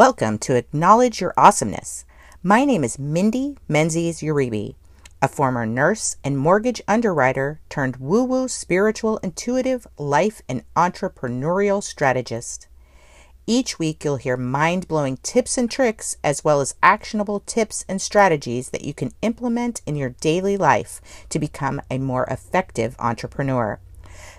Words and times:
Welcome 0.00 0.38
to 0.38 0.56
Acknowledge 0.56 1.20
Your 1.20 1.34
Awesomeness. 1.36 2.06
My 2.42 2.64
name 2.64 2.84
is 2.84 2.98
Mindy 2.98 3.58
Menzies 3.68 4.20
Uribe, 4.22 4.74
a 5.20 5.28
former 5.28 5.66
nurse 5.66 6.16
and 6.24 6.38
mortgage 6.38 6.80
underwriter 6.88 7.60
turned 7.68 7.98
woo 7.98 8.24
woo 8.24 8.48
spiritual 8.48 9.18
intuitive 9.18 9.86
life 9.98 10.40
and 10.48 10.64
entrepreneurial 10.74 11.82
strategist. 11.82 12.66
Each 13.46 13.78
week, 13.78 14.02
you'll 14.02 14.16
hear 14.16 14.38
mind 14.38 14.88
blowing 14.88 15.18
tips 15.18 15.58
and 15.58 15.70
tricks, 15.70 16.16
as 16.24 16.42
well 16.42 16.62
as 16.62 16.76
actionable 16.82 17.40
tips 17.40 17.84
and 17.86 18.00
strategies 18.00 18.70
that 18.70 18.86
you 18.86 18.94
can 18.94 19.12
implement 19.20 19.82
in 19.84 19.96
your 19.96 20.14
daily 20.22 20.56
life 20.56 21.02
to 21.28 21.38
become 21.38 21.82
a 21.90 21.98
more 21.98 22.24
effective 22.30 22.96
entrepreneur. 22.98 23.78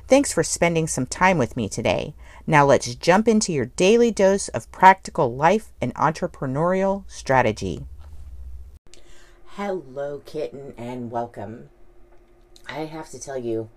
Thanks 0.08 0.34
for 0.34 0.42
spending 0.42 0.88
some 0.88 1.06
time 1.06 1.38
with 1.38 1.56
me 1.56 1.70
today. 1.70 2.16
Now 2.48 2.66
let's 2.66 2.96
jump 2.96 3.28
into 3.28 3.54
your 3.54 3.68
daily 3.68 4.12
dose 4.12 4.48
of 4.50 4.72
practical 4.72 5.36
life 5.36 5.72
and 5.80 5.94
entrepreneurial 5.96 7.04
strategy. 7.08 7.86
Hello, 9.56 10.22
kitten, 10.26 10.74
and 10.78 11.12
welcome. 11.12 11.70
I 12.68 12.86
have 12.86 13.10
to 13.12 13.20
tell 13.20 13.38
you, 13.38 13.70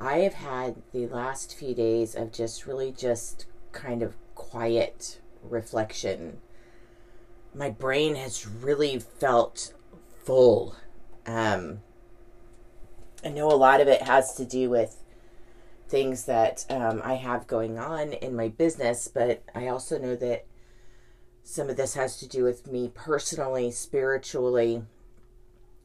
I 0.00 0.18
have 0.18 0.34
had 0.34 0.76
the 0.92 1.06
last 1.06 1.56
few 1.56 1.74
days 1.74 2.14
of 2.14 2.32
just 2.32 2.66
really 2.66 2.90
just 2.90 3.46
kind 3.72 4.02
of 4.02 4.14
quiet 4.34 5.20
reflection. 5.42 6.38
My 7.54 7.70
brain 7.70 8.14
has 8.16 8.46
really 8.46 8.98
felt 8.98 9.74
full. 10.24 10.74
Um, 11.26 11.80
I 13.24 13.28
know 13.28 13.48
a 13.48 13.54
lot 13.54 13.80
of 13.80 13.88
it 13.88 14.02
has 14.02 14.34
to 14.36 14.44
do 14.44 14.70
with 14.70 15.03
things 15.88 16.24
that 16.24 16.64
um, 16.70 17.00
I 17.04 17.14
have 17.14 17.46
going 17.46 17.78
on 17.78 18.12
in 18.14 18.34
my 18.34 18.48
business, 18.48 19.08
but 19.08 19.42
I 19.54 19.68
also 19.68 19.98
know 19.98 20.16
that 20.16 20.46
some 21.42 21.68
of 21.68 21.76
this 21.76 21.94
has 21.94 22.16
to 22.18 22.28
do 22.28 22.42
with 22.42 22.66
me 22.66 22.90
personally, 22.94 23.70
spiritually, 23.70 24.82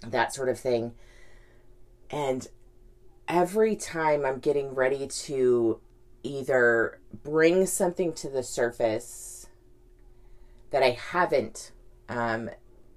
that 0.08 0.34
sort 0.34 0.50
of 0.50 0.60
thing. 0.60 0.94
And 2.10 2.48
every 3.28 3.76
time 3.76 4.26
I'm 4.26 4.40
getting 4.40 4.74
ready 4.74 5.08
to 5.08 5.80
either 6.24 7.00
bring 7.24 7.66
something 7.66 8.14
to 8.14 8.30
the 8.30 8.44
surface 8.44 9.48
that 10.72 10.84
I 10.84 10.92
haven't 10.92 11.72
um, 12.08 12.50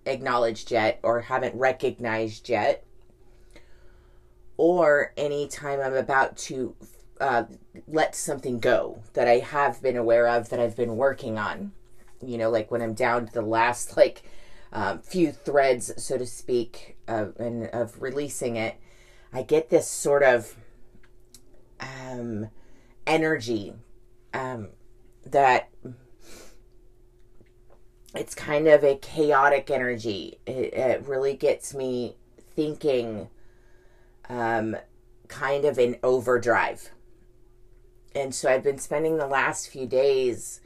acknowledged 0.06 0.70
yet 0.70 1.00
or 1.02 1.20
haven't 1.20 1.54
recognized 1.54 2.48
yet, 2.48 2.84
or 4.62 5.12
anytime 5.16 5.80
I'm 5.80 5.96
about 5.96 6.36
to 6.36 6.76
uh, 7.20 7.46
let 7.88 8.14
something 8.14 8.60
go 8.60 9.02
that 9.14 9.26
I 9.26 9.40
have 9.40 9.82
been 9.82 9.96
aware 9.96 10.28
of 10.28 10.50
that 10.50 10.60
I've 10.60 10.76
been 10.76 10.96
working 10.96 11.36
on. 11.36 11.72
You 12.24 12.38
know, 12.38 12.48
like 12.48 12.70
when 12.70 12.80
I'm 12.80 12.94
down 12.94 13.26
to 13.26 13.32
the 13.32 13.42
last 13.42 13.96
like 13.96 14.22
um, 14.72 15.00
few 15.00 15.32
threads, 15.32 15.92
so 16.00 16.16
to 16.16 16.24
speak, 16.24 16.96
of, 17.08 17.34
and 17.40 17.70
of 17.70 18.00
releasing 18.00 18.54
it, 18.54 18.76
I 19.32 19.42
get 19.42 19.68
this 19.68 19.88
sort 19.88 20.22
of 20.22 20.54
um, 21.80 22.48
energy 23.04 23.72
um, 24.32 24.68
that 25.26 25.70
it's 28.14 28.36
kind 28.36 28.68
of 28.68 28.84
a 28.84 28.94
chaotic 28.94 29.72
energy. 29.72 30.38
It, 30.46 30.72
it 30.72 31.08
really 31.08 31.34
gets 31.34 31.74
me 31.74 32.14
thinking 32.54 33.28
um, 34.32 34.76
kind 35.28 35.64
of 35.64 35.78
in 35.78 35.98
overdrive. 36.02 36.90
And 38.14 38.34
so 38.34 38.50
I've 38.50 38.62
been 38.62 38.78
spending 38.78 39.18
the 39.18 39.26
last 39.26 39.68
few 39.68 39.86
days, 39.86 40.60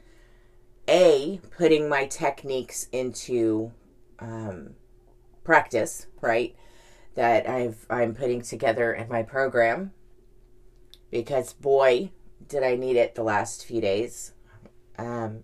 A, 0.87 1.39
putting 1.57 1.89
my 1.89 2.05
techniques 2.05 2.87
into 2.91 3.73
um, 4.19 4.71
practice, 5.43 6.07
right? 6.21 6.55
That 7.15 7.49
I've 7.49 7.85
I'm 7.89 8.13
putting 8.13 8.41
together 8.41 8.93
in 8.93 9.09
my 9.09 9.23
program. 9.23 9.91
Because 11.11 11.53
boy, 11.53 12.11
did 12.47 12.63
I 12.63 12.75
need 12.75 12.95
it 12.95 13.15
the 13.15 13.23
last 13.23 13.65
few 13.65 13.81
days. 13.81 14.33
Um, 14.97 15.43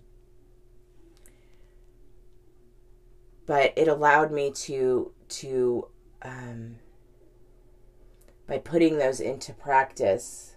but 3.46 3.72
it 3.76 3.88
allowed 3.88 4.32
me 4.32 4.50
to 4.52 5.12
to 5.28 5.88
um, 6.22 6.76
by 8.46 8.58
putting 8.58 8.98
those 8.98 9.20
into 9.20 9.52
practice, 9.52 10.56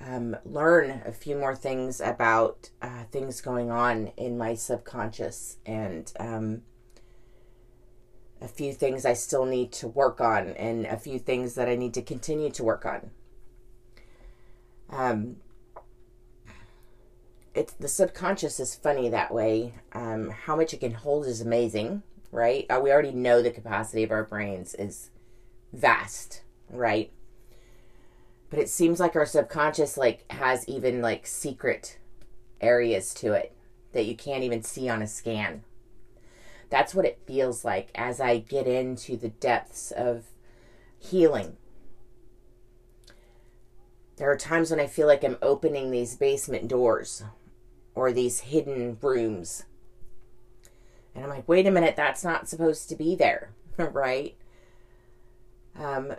um, 0.00 0.36
learn 0.44 1.02
a 1.06 1.12
few 1.12 1.36
more 1.36 1.54
things 1.54 2.00
about 2.00 2.70
uh, 2.82 3.04
things 3.10 3.40
going 3.40 3.70
on 3.70 4.08
in 4.16 4.36
my 4.36 4.54
subconscious 4.54 5.56
and 5.64 6.12
um, 6.20 6.62
a 8.42 8.48
few 8.48 8.72
things 8.72 9.06
I 9.06 9.14
still 9.14 9.46
need 9.46 9.72
to 9.72 9.88
work 9.88 10.20
on 10.20 10.48
and 10.50 10.84
a 10.86 10.98
few 10.98 11.18
things 11.18 11.54
that 11.54 11.68
I 11.68 11.76
need 11.76 11.94
to 11.94 12.02
continue 12.02 12.50
to 12.50 12.64
work 12.64 12.84
on. 12.84 13.10
Um, 14.90 15.36
it's 17.54 17.72
the 17.72 17.88
subconscious 17.88 18.60
is 18.60 18.74
funny 18.74 19.08
that 19.08 19.32
way. 19.32 19.74
Um, 19.92 20.30
how 20.30 20.56
much 20.56 20.74
it 20.74 20.80
can 20.80 20.92
hold 20.92 21.26
is 21.26 21.40
amazing, 21.40 22.02
right? 22.30 22.66
Uh, 22.68 22.80
we 22.82 22.92
already 22.92 23.12
know 23.12 23.40
the 23.40 23.50
capacity 23.50 24.02
of 24.02 24.10
our 24.10 24.24
brains 24.24 24.74
is 24.74 25.10
vast, 25.74 26.42
right? 26.70 27.10
But 28.50 28.58
it 28.58 28.68
seems 28.68 29.00
like 29.00 29.16
our 29.16 29.26
subconscious 29.26 29.96
like 29.96 30.30
has 30.30 30.68
even 30.68 31.02
like 31.02 31.26
secret 31.26 31.98
areas 32.60 33.12
to 33.14 33.32
it 33.32 33.54
that 33.92 34.06
you 34.06 34.16
can't 34.16 34.44
even 34.44 34.62
see 34.62 34.88
on 34.88 35.02
a 35.02 35.06
scan. 35.06 35.62
That's 36.70 36.94
what 36.94 37.04
it 37.04 37.22
feels 37.26 37.64
like 37.64 37.90
as 37.94 38.20
I 38.20 38.38
get 38.38 38.66
into 38.66 39.16
the 39.16 39.28
depths 39.28 39.90
of 39.90 40.24
healing. 40.98 41.56
There 44.16 44.30
are 44.30 44.36
times 44.36 44.70
when 44.70 44.80
I 44.80 44.86
feel 44.86 45.06
like 45.06 45.24
I'm 45.24 45.38
opening 45.42 45.90
these 45.90 46.16
basement 46.16 46.68
doors 46.68 47.24
or 47.94 48.12
these 48.12 48.40
hidden 48.40 48.98
rooms. 49.00 49.64
And 51.14 51.24
I'm 51.24 51.30
like, 51.30 51.48
wait 51.48 51.66
a 51.66 51.70
minute, 51.70 51.96
that's 51.96 52.24
not 52.24 52.48
supposed 52.48 52.88
to 52.88 52.96
be 52.96 53.14
there, 53.14 53.50
right? 53.76 54.36
Um, 55.78 56.14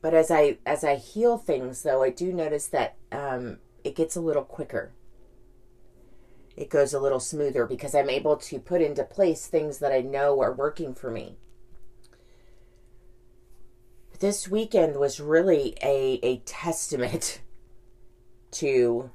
but 0.00 0.14
as 0.14 0.30
I 0.30 0.58
as 0.66 0.84
I 0.84 0.96
heal 0.96 1.38
things, 1.38 1.82
though, 1.82 2.02
I 2.02 2.10
do 2.10 2.32
notice 2.32 2.66
that 2.68 2.96
um, 3.10 3.58
it 3.84 3.96
gets 3.96 4.16
a 4.16 4.20
little 4.20 4.44
quicker. 4.44 4.92
It 6.56 6.68
goes 6.68 6.92
a 6.92 7.00
little 7.00 7.20
smoother 7.20 7.66
because 7.66 7.94
I'm 7.94 8.10
able 8.10 8.36
to 8.36 8.58
put 8.58 8.82
into 8.82 9.04
place 9.04 9.46
things 9.46 9.78
that 9.78 9.92
I 9.92 10.00
know 10.00 10.40
are 10.42 10.52
working 10.52 10.94
for 10.94 11.10
me. 11.10 11.36
This 14.18 14.48
weekend 14.48 14.96
was 14.96 15.18
really 15.18 15.76
a, 15.82 16.20
a 16.22 16.38
testament 16.40 17.40
to 18.52 19.10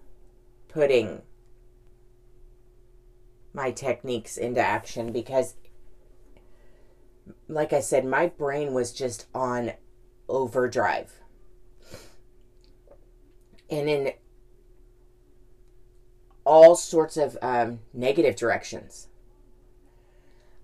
putting 0.68 1.22
my 3.54 3.72
techniques 3.72 4.38
into 4.38 4.62
action 4.62 5.12
because 5.12 5.56
like 7.48 7.74
I 7.74 7.80
said, 7.80 8.06
my 8.06 8.28
brain 8.28 8.74
was 8.74 8.94
just 8.94 9.28
on 9.34 9.74
overdrive. 10.28 11.14
And 13.70 13.90
in 13.90 14.14
all 16.46 16.76
sorts 16.76 17.18
of 17.18 17.38
um, 17.42 17.80
negative 17.94 18.36
directions. 18.36 19.10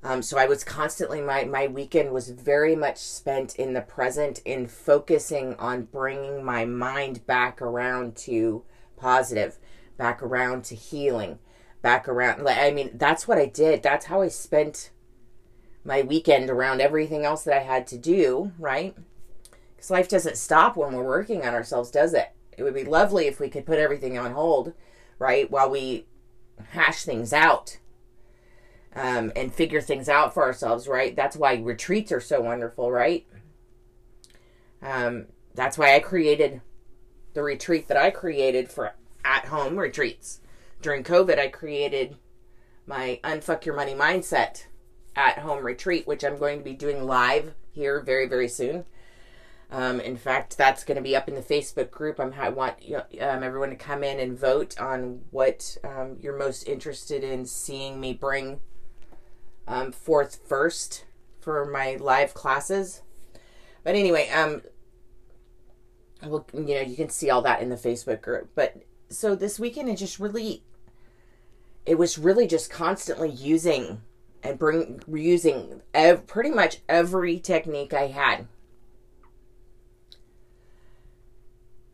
Um, 0.02 0.22
so 0.22 0.38
I 0.38 0.46
was 0.46 0.64
constantly, 0.64 1.22
my, 1.22 1.44
my 1.46 1.68
weekend 1.68 2.12
was 2.12 2.30
very 2.30 2.76
much 2.76 2.98
spent 2.98 3.56
in 3.56 3.74
the 3.74 3.82
present, 3.82 4.40
in 4.46 4.68
focusing 4.68 5.56
on 5.56 5.84
bringing 5.84 6.44
my 6.44 6.66
mind 6.66 7.26
back 7.26 7.62
around 7.62 8.16
to 8.18 8.64
positive, 8.98 9.58
back 9.98 10.24
around 10.24 10.64
to 10.66 10.76
healing, 10.76 11.40
back 11.82 12.08
around. 12.08 12.44
Like 12.44 12.58
I 12.58 12.72
mean, 12.72 12.92
that's 12.96 13.28
what 13.28 13.38
I 13.38 13.46
did. 13.46 13.84
That's 13.84 14.06
how 14.06 14.22
I 14.22 14.30
spent 14.30 14.92
my 15.84 16.02
weekend 16.02 16.50
around 16.50 16.82
everything 16.82 17.26
else 17.26 17.44
that 17.44 17.56
I 17.56 17.64
had 17.64 17.88
to 17.88 17.98
do, 17.98 18.52
right? 18.58 18.96
Because 19.76 19.92
life 19.92 20.08
doesn't 20.08 20.38
stop 20.38 20.78
when 20.78 20.94
we're 20.94 21.04
working 21.04 21.44
on 21.46 21.54
ourselves, 21.54 21.92
does 21.92 22.14
it? 22.14 22.30
It 22.58 22.64
would 22.64 22.74
be 22.74 22.86
lovely 22.86 23.28
if 23.28 23.40
we 23.40 23.50
could 23.50 23.66
put 23.66 23.80
everything 23.80 24.18
on 24.18 24.32
hold, 24.32 24.74
right, 25.20 25.50
while 25.50 25.70
we 25.70 26.06
hash 26.70 27.04
things 27.04 27.34
out 27.34 27.78
um, 28.96 29.32
and 29.36 29.54
figure 29.54 29.82
things 29.82 30.08
out 30.08 30.34
for 30.34 30.44
ourselves, 30.44 30.88
right? 30.88 31.16
That's 31.16 31.36
why 31.36 31.56
retreats 31.56 32.12
are 32.12 32.22
so 32.22 32.42
wonderful, 32.42 32.92
right? 32.92 33.26
Um, 34.82 35.28
that's 35.54 35.78
why 35.78 35.96
I 35.96 36.00
created 36.00 36.62
the 37.34 37.44
retreat 37.44 37.88
that 37.88 37.98
I 37.98 38.12
created 38.12 38.70
for 38.70 38.94
at 39.26 39.46
home 39.46 39.78
retreats. 39.78 40.40
During 40.82 41.04
COVID, 41.04 41.40
I 41.40 41.48
created 41.48 42.18
my 42.86 43.20
Unfuck 43.24 43.66
Your 43.66 43.76
Money 43.76 43.96
Mindset 43.96 44.66
at 45.16 45.40
home 45.40 45.64
retreat, 45.64 46.08
which 46.08 46.24
I'm 46.24 46.38
going 46.38 46.60
to 46.60 46.64
be 46.64 46.74
doing 46.74 47.04
live 47.04 47.54
here 47.72 48.02
very, 48.02 48.28
very 48.28 48.48
soon. 48.48 48.86
Um, 49.72 50.00
in 50.00 50.18
fact, 50.18 50.58
that's 50.58 50.84
going 50.84 50.98
to 50.98 51.02
be 51.02 51.16
up 51.16 51.28
in 51.28 51.34
the 51.34 51.42
Facebook 51.42 51.90
group. 51.90 52.20
I'm, 52.20 52.34
I 52.34 52.50
want 52.50 52.76
um, 53.20 53.44
everyone 53.44 53.72
to 53.72 53.76
come 53.76 54.04
in 54.04 54.20
and 54.20 54.38
vote 54.38 54.80
on 54.80 55.22
what 55.32 55.78
um, 55.84 56.18
you're 56.22 56.38
most 56.38 56.68
interested 56.68 57.24
in 57.24 57.46
seeing 57.46 58.00
me 58.00 58.14
bring 58.14 58.60
um, 59.68 59.92
forth 59.92 60.40
first 60.48 61.06
for 61.40 61.66
my 61.66 61.98
live 62.00 62.36
classes. 62.36 63.02
But 63.84 63.96
anyway, 63.96 64.30
um, 64.30 64.62
well, 66.24 66.46
you 66.54 66.76
know, 66.76 66.82
you 66.82 66.96
can 66.96 67.10
see 67.10 67.32
all 67.32 67.42
that 67.42 67.62
in 67.62 67.70
the 67.70 67.76
Facebook 67.76 68.22
group. 68.22 68.52
But 68.54 68.84
so 69.10 69.36
this 69.36 69.60
weekend, 69.60 69.90
it 69.90 69.98
just 69.98 70.20
really, 70.20 70.64
it 71.86 71.98
was 71.98 72.20
really 72.20 72.46
just 72.46 72.70
constantly 72.70 73.30
using 73.30 74.02
and 74.44 74.60
bring 74.60 75.02
using 75.08 75.82
ev- 75.94 76.28
pretty 76.28 76.52
much 76.52 76.80
every 76.90 77.40
technique 77.40 77.94
I 77.94 78.08
had. 78.08 78.48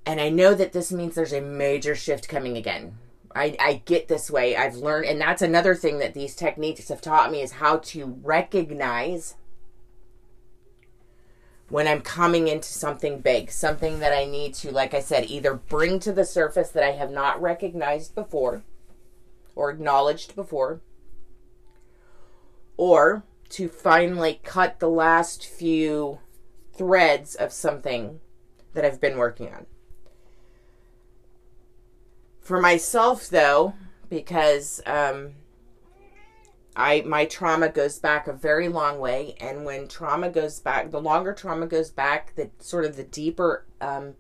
And 0.06 0.20
I 0.20 0.30
know 0.30 0.56
that 0.56 0.74
this 0.74 0.92
means 0.92 1.14
there's 1.14 1.34
a 1.34 1.42
major 1.42 1.94
shift 1.94 2.28
coming 2.28 2.58
again. 2.58 2.98
I, 3.36 3.56
I 3.60 3.82
get 3.86 4.08
this 4.08 4.32
way. 4.32 4.56
I've 4.56 4.76
learned, 4.76 5.06
and 5.06 5.22
that's 5.22 5.44
another 5.44 5.76
thing 5.76 6.00
that 6.00 6.16
these 6.16 6.36
techniques 6.36 6.88
have 6.88 7.00
taught 7.00 7.32
me 7.32 7.42
is 7.42 7.54
how 7.54 7.78
to 7.78 8.18
recognize 8.24 9.36
when 11.70 11.88
I'm 11.88 12.02
coming 12.02 12.48
into 12.48 12.68
something 12.68 13.20
big, 13.20 13.52
something 13.52 14.00
that 14.00 14.12
I 14.12 14.26
need 14.26 14.56
to, 14.56 14.72
like 14.72 14.96
I 14.96 15.02
said, 15.02 15.26
either 15.30 15.54
bring 15.54 16.00
to 16.00 16.12
the 16.12 16.26
surface 16.26 16.70
that 16.72 16.84
I 16.84 16.94
have 16.94 17.12
not 17.12 17.40
recognized 17.40 18.16
before 18.16 18.64
or 19.56 19.70
acknowledged 19.70 20.36
before, 20.36 20.82
or 22.80 23.26
to 23.50 23.68
finally 23.68 24.40
cut 24.42 24.80
the 24.80 24.88
last 24.88 25.46
few 25.46 26.18
threads 26.74 27.36
of 27.36 27.52
something 27.52 28.22
that 28.74 28.86
I've 28.86 29.02
been 29.02 29.18
working 29.18 29.54
on. 29.54 29.66
For 32.40 32.62
myself, 32.62 33.28
though, 33.28 33.74
because 34.08 34.82
um, 34.86 35.32
I 36.74 37.02
my 37.02 37.26
trauma 37.26 37.68
goes 37.68 38.00
back 38.00 38.30
a 38.30 38.34
very 38.34 38.70
long 38.70 38.98
way, 38.98 39.36
and 39.42 39.66
when 39.66 39.90
trauma 39.90 40.30
goes 40.30 40.62
back, 40.62 40.90
the 40.90 41.02
longer 41.02 41.34
trauma 41.34 41.68
goes 41.68 41.90
back, 41.90 42.34
the 42.36 42.50
sort 42.60 42.86
of 42.86 42.96
the 42.96 43.04
deeper 43.04 43.66
um, 43.82 44.14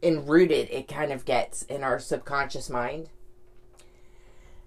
enrooted 0.00 0.68
it 0.70 0.86
kind 0.86 1.10
of 1.10 1.24
gets 1.24 1.62
in 1.62 1.82
our 1.82 1.98
subconscious 1.98 2.70
mind 2.70 3.08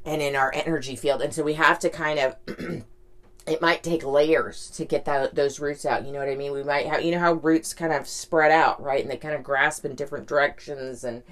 and 0.04 0.22
in 0.22 0.36
our 0.36 0.52
energy 0.54 0.98
field, 0.98 1.22
and 1.22 1.34
so 1.34 1.42
we 1.42 1.54
have 1.54 1.80
to 1.80 1.90
kind 1.90 2.20
of. 2.20 2.84
it 3.48 3.62
might 3.62 3.82
take 3.82 4.04
layers 4.04 4.70
to 4.72 4.86
get 4.86 5.06
that, 5.06 5.36
those 5.36 5.60
roots 5.60 5.86
out. 5.86 6.06
You 6.06 6.12
know 6.12 6.20
what 6.20 6.30
I 6.30 6.36
mean? 6.36 6.52
We 6.52 6.64
might 6.64 6.86
have, 6.86 7.02
you 7.02 7.12
know, 7.12 7.20
how 7.20 7.34
roots 7.34 7.74
kind 7.74 7.94
of 7.94 8.08
spread 8.08 8.52
out, 8.52 8.82
right? 8.82 9.02
And 9.02 9.10
they 9.10 9.18
kind 9.18 9.36
of 9.36 9.44
grasp 9.44 9.86
in 9.86 9.96
different 9.96 10.28
directions 10.28 11.04
and 11.04 11.24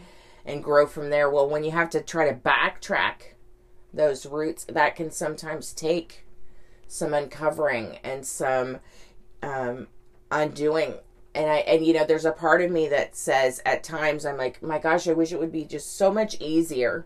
and 0.46 0.64
grow 0.64 0.86
from 0.86 1.10
there. 1.10 1.30
Well, 1.30 1.50
when 1.50 1.64
you 1.64 1.72
have 1.72 1.90
to 1.90 2.02
try 2.02 2.30
to 2.30 2.36
backtrack 2.36 3.34
those 3.94 4.26
roots 4.26 4.66
that 4.66 4.96
can 4.96 5.10
sometimes 5.10 5.74
take 5.74 6.26
some 6.88 7.14
uncovering 7.14 7.98
and 8.04 8.26
some 8.26 8.80
um, 9.42 9.88
undoing 10.32 10.96
and 11.34 11.50
i 11.50 11.58
and 11.58 11.86
you 11.86 11.94
know 11.94 12.06
there's 12.06 12.26
a 12.26 12.32
part 12.32 12.62
of 12.62 12.72
me 12.72 12.88
that 12.88 13.16
says 13.16 13.62
at 13.66 13.84
times 13.84 14.26
i'm 14.26 14.38
like 14.38 14.62
my 14.62 14.80
gosh 14.80 15.08
i 15.08 15.14
wish 15.14 15.32
it 15.32 15.40
would 15.40 15.52
be 15.52 15.66
just 15.66 15.98
so 15.98 16.12
much 16.12 16.40
easier 16.40 17.06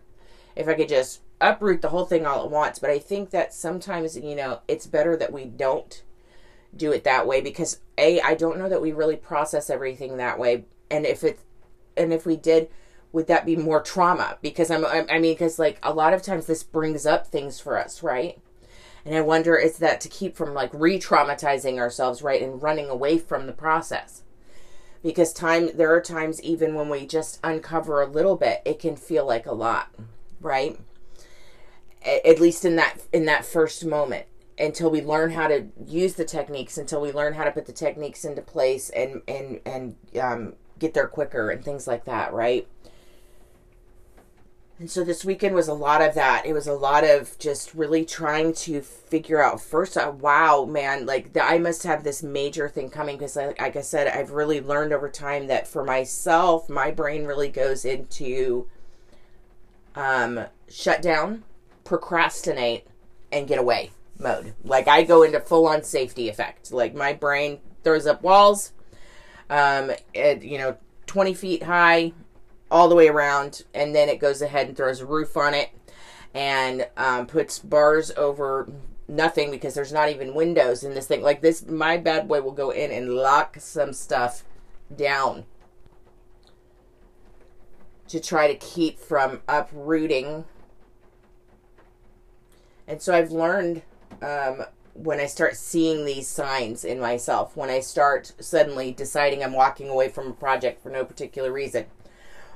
if 0.56 0.68
i 0.68 0.74
could 0.74 0.88
just 0.88 1.20
uproot 1.40 1.82
the 1.82 1.88
whole 1.88 2.04
thing 2.04 2.26
all 2.26 2.44
at 2.44 2.50
once 2.50 2.78
but 2.78 2.90
i 2.90 2.98
think 2.98 3.30
that 3.30 3.52
sometimes 3.54 4.16
you 4.16 4.34
know 4.34 4.60
it's 4.68 4.86
better 4.86 5.16
that 5.16 5.32
we 5.32 5.44
don't 5.44 6.02
do 6.76 6.92
it 6.92 7.04
that 7.04 7.26
way 7.26 7.40
because 7.40 7.80
a 7.98 8.20
i 8.20 8.34
don't 8.34 8.58
know 8.58 8.68
that 8.68 8.82
we 8.82 8.92
really 8.92 9.16
process 9.16 9.70
everything 9.70 10.16
that 10.16 10.38
way 10.38 10.64
and 10.90 11.06
if 11.06 11.24
it 11.24 11.40
and 11.96 12.12
if 12.12 12.26
we 12.26 12.36
did 12.36 12.68
would 13.12 13.26
that 13.26 13.46
be 13.46 13.56
more 13.56 13.80
trauma? 13.80 14.38
Because 14.40 14.70
I'm, 14.70 14.84
I 14.84 15.18
mean, 15.18 15.34
because 15.34 15.58
like 15.58 15.78
a 15.82 15.92
lot 15.92 16.12
of 16.12 16.22
times 16.22 16.46
this 16.46 16.62
brings 16.62 17.06
up 17.06 17.26
things 17.26 17.58
for 17.58 17.78
us, 17.78 18.02
right? 18.02 18.38
And 19.04 19.14
I 19.14 19.20
wonder 19.22 19.56
is 19.56 19.78
that 19.78 20.00
to 20.02 20.08
keep 20.08 20.36
from 20.36 20.54
like 20.54 20.70
re 20.72 20.98
traumatizing 20.98 21.78
ourselves, 21.78 22.22
right? 22.22 22.42
And 22.42 22.62
running 22.62 22.88
away 22.88 23.18
from 23.18 23.46
the 23.46 23.52
process. 23.52 24.22
Because 25.02 25.32
time, 25.32 25.70
there 25.74 25.92
are 25.94 26.00
times 26.00 26.42
even 26.42 26.74
when 26.74 26.90
we 26.90 27.06
just 27.06 27.40
uncover 27.42 28.02
a 28.02 28.06
little 28.06 28.36
bit, 28.36 28.60
it 28.66 28.78
can 28.78 28.96
feel 28.96 29.26
like 29.26 29.46
a 29.46 29.54
lot, 29.54 29.88
right? 30.40 30.78
At 32.04 32.40
least 32.40 32.64
in 32.64 32.76
that, 32.76 32.98
in 33.12 33.26
that 33.26 33.44
first 33.44 33.84
moment 33.84 34.26
until 34.58 34.90
we 34.90 35.02
learn 35.02 35.30
how 35.30 35.48
to 35.48 35.66
use 35.86 36.14
the 36.14 36.24
techniques, 36.24 36.78
until 36.78 37.00
we 37.00 37.12
learn 37.12 37.34
how 37.34 37.44
to 37.44 37.50
put 37.50 37.66
the 37.66 37.72
techniques 37.72 38.24
into 38.24 38.42
place 38.42 38.90
and, 38.90 39.22
and, 39.26 39.60
and, 39.64 39.96
um, 40.20 40.54
get 40.78 40.94
there 40.94 41.06
quicker 41.06 41.50
and 41.50 41.64
things 41.64 41.86
like 41.86 42.04
that, 42.06 42.32
right? 42.32 42.66
And 44.80 44.90
so 44.90 45.04
this 45.04 45.26
weekend 45.26 45.54
was 45.54 45.68
a 45.68 45.74
lot 45.74 46.00
of 46.00 46.14
that. 46.14 46.46
It 46.46 46.54
was 46.54 46.66
a 46.66 46.72
lot 46.72 47.04
of 47.04 47.38
just 47.38 47.74
really 47.74 48.02
trying 48.02 48.54
to 48.54 48.80
figure 48.80 49.42
out 49.42 49.60
first, 49.60 49.94
uh, 49.98 50.10
wow, 50.18 50.64
man, 50.64 51.04
like 51.04 51.34
the, 51.34 51.44
I 51.44 51.58
must 51.58 51.82
have 51.82 52.02
this 52.02 52.22
major 52.22 52.66
thing 52.66 52.88
coming 52.88 53.18
because, 53.18 53.36
like, 53.36 53.60
like 53.60 53.76
I 53.76 53.82
said, 53.82 54.08
I've 54.08 54.30
really 54.30 54.58
learned 54.58 54.94
over 54.94 55.10
time 55.10 55.48
that 55.48 55.68
for 55.68 55.84
myself, 55.84 56.70
my 56.70 56.90
brain 56.90 57.26
really 57.26 57.50
goes 57.50 57.84
into 57.84 58.68
um, 59.94 60.46
shut 60.70 61.02
down, 61.02 61.44
procrastinate, 61.90 62.86
and 63.32 63.48
get 63.48 63.58
away 63.58 63.90
mode. 64.16 64.54
Like 64.62 64.86
I 64.86 65.02
go 65.02 65.24
into 65.24 65.40
full 65.40 65.66
on 65.66 65.82
safety 65.82 66.28
effect. 66.28 66.70
Like 66.70 66.94
my 66.94 67.12
brain 67.12 67.58
throws 67.82 68.06
up 68.06 68.22
walls, 68.22 68.70
um, 69.50 69.90
you 70.14 70.56
know, 70.56 70.76
20 71.06 71.34
feet 71.34 71.64
high 71.64 72.12
all 72.70 72.88
the 72.88 72.94
way 72.94 73.08
around, 73.08 73.64
and 73.74 73.92
then 73.92 74.08
it 74.08 74.20
goes 74.20 74.40
ahead 74.40 74.68
and 74.68 74.76
throws 74.76 75.00
a 75.00 75.06
roof 75.06 75.36
on 75.36 75.52
it 75.52 75.70
and 76.32 76.86
um, 76.96 77.26
puts 77.26 77.58
bars 77.58 78.12
over 78.16 78.70
nothing 79.08 79.50
because 79.50 79.74
there's 79.74 79.92
not 79.92 80.08
even 80.08 80.32
windows 80.32 80.84
in 80.84 80.94
this 80.94 81.08
thing. 81.08 81.22
Like 81.22 81.40
this, 81.40 81.66
my 81.66 81.96
bad 81.96 82.28
boy 82.28 82.40
will 82.40 82.52
go 82.52 82.70
in 82.70 82.92
and 82.92 83.14
lock 83.14 83.56
some 83.58 83.92
stuff 83.92 84.44
down 84.94 85.44
to 88.06 88.20
try 88.20 88.46
to 88.46 88.54
keep 88.54 89.00
from 89.00 89.40
uprooting. 89.48 90.44
And 92.90 93.00
so 93.00 93.14
I've 93.14 93.30
learned 93.30 93.82
um, 94.20 94.64
when 94.94 95.20
I 95.20 95.26
start 95.26 95.54
seeing 95.54 96.04
these 96.04 96.26
signs 96.26 96.84
in 96.84 96.98
myself, 96.98 97.56
when 97.56 97.70
I 97.70 97.78
start 97.78 98.32
suddenly 98.40 98.90
deciding 98.90 99.44
I'm 99.44 99.52
walking 99.52 99.88
away 99.88 100.08
from 100.08 100.26
a 100.26 100.32
project 100.32 100.82
for 100.82 100.90
no 100.90 101.04
particular 101.04 101.52
reason, 101.52 101.86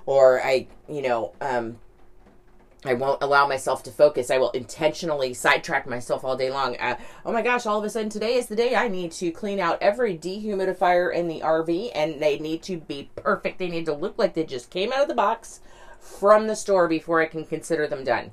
or 0.07 0.43
I, 0.43 0.67
you 0.89 1.03
know, 1.03 1.35
um, 1.41 1.79
I 2.85 2.95
won't 2.95 3.23
allow 3.23 3.47
myself 3.47 3.85
to 3.85 3.93
focus. 3.93 4.29
I 4.29 4.39
will 4.39 4.51
intentionally 4.51 5.35
sidetrack 5.35 5.87
myself 5.87 6.25
all 6.25 6.37
day 6.37 6.51
long. 6.51 6.77
Uh, 6.79 6.99
oh 7.25 7.33
my 7.33 7.41
gosh, 7.41 7.65
all 7.65 7.79
of 7.79 7.85
a 7.85 7.89
sudden 7.89 8.11
today 8.11 8.35
is 8.35 8.49
the 8.49 8.57
day 8.57 8.75
I 8.75 8.89
need 8.89 9.13
to 9.13 9.31
clean 9.31 9.61
out 9.61 9.81
every 9.81 10.19
dehumidifier 10.19 11.15
in 11.15 11.29
the 11.29 11.43
RV 11.43 11.93
and 11.95 12.21
they 12.21 12.41
need 12.41 12.61
to 12.65 12.79
be 12.79 13.09
perfect. 13.15 13.61
They 13.61 13.69
need 13.69 13.87
to 13.87 13.95
look 13.95 14.19
like 14.19 14.35
they 14.35 14.45
just 14.45 14.69
came 14.69 14.93
out 14.93 15.03
of 15.03 15.09
the 15.09 15.15
box 15.15 15.61
from 16.01 16.49
the 16.49 16.57
store 16.57 16.89
before 16.89 17.23
I 17.23 17.27
can 17.27 17.45
consider 17.45 17.87
them 17.87 18.03
done. 18.03 18.33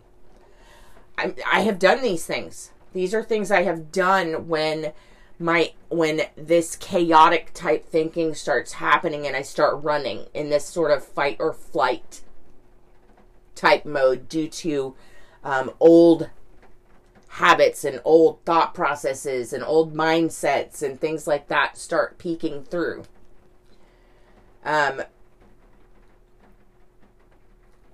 I, 1.21 1.33
I 1.45 1.59
have 1.61 1.79
done 1.79 2.01
these 2.01 2.25
things. 2.25 2.71
These 2.93 3.13
are 3.13 3.23
things 3.23 3.51
I 3.51 3.63
have 3.63 3.91
done 3.91 4.47
when 4.47 4.93
my 5.39 5.73
when 5.89 6.21
this 6.35 6.75
chaotic 6.75 7.51
type 7.53 7.85
thinking 7.87 8.33
starts 8.33 8.73
happening 8.73 9.25
and 9.25 9.35
I 9.35 9.41
start 9.41 9.83
running 9.83 10.25
in 10.33 10.49
this 10.49 10.65
sort 10.65 10.91
of 10.91 11.03
fight 11.05 11.37
or 11.39 11.53
flight 11.53 12.21
type 13.55 13.85
mode 13.85 14.29
due 14.29 14.47
to 14.47 14.95
um, 15.43 15.71
old 15.79 16.29
habits 17.35 17.83
and 17.83 18.01
old 18.03 18.43
thought 18.45 18.73
processes 18.73 19.53
and 19.53 19.63
old 19.63 19.95
mindsets 19.95 20.83
and 20.83 20.99
things 20.99 21.25
like 21.25 21.47
that 21.47 21.77
start 21.77 22.17
peeking 22.17 22.63
through. 22.63 23.03
Um, 24.63 25.03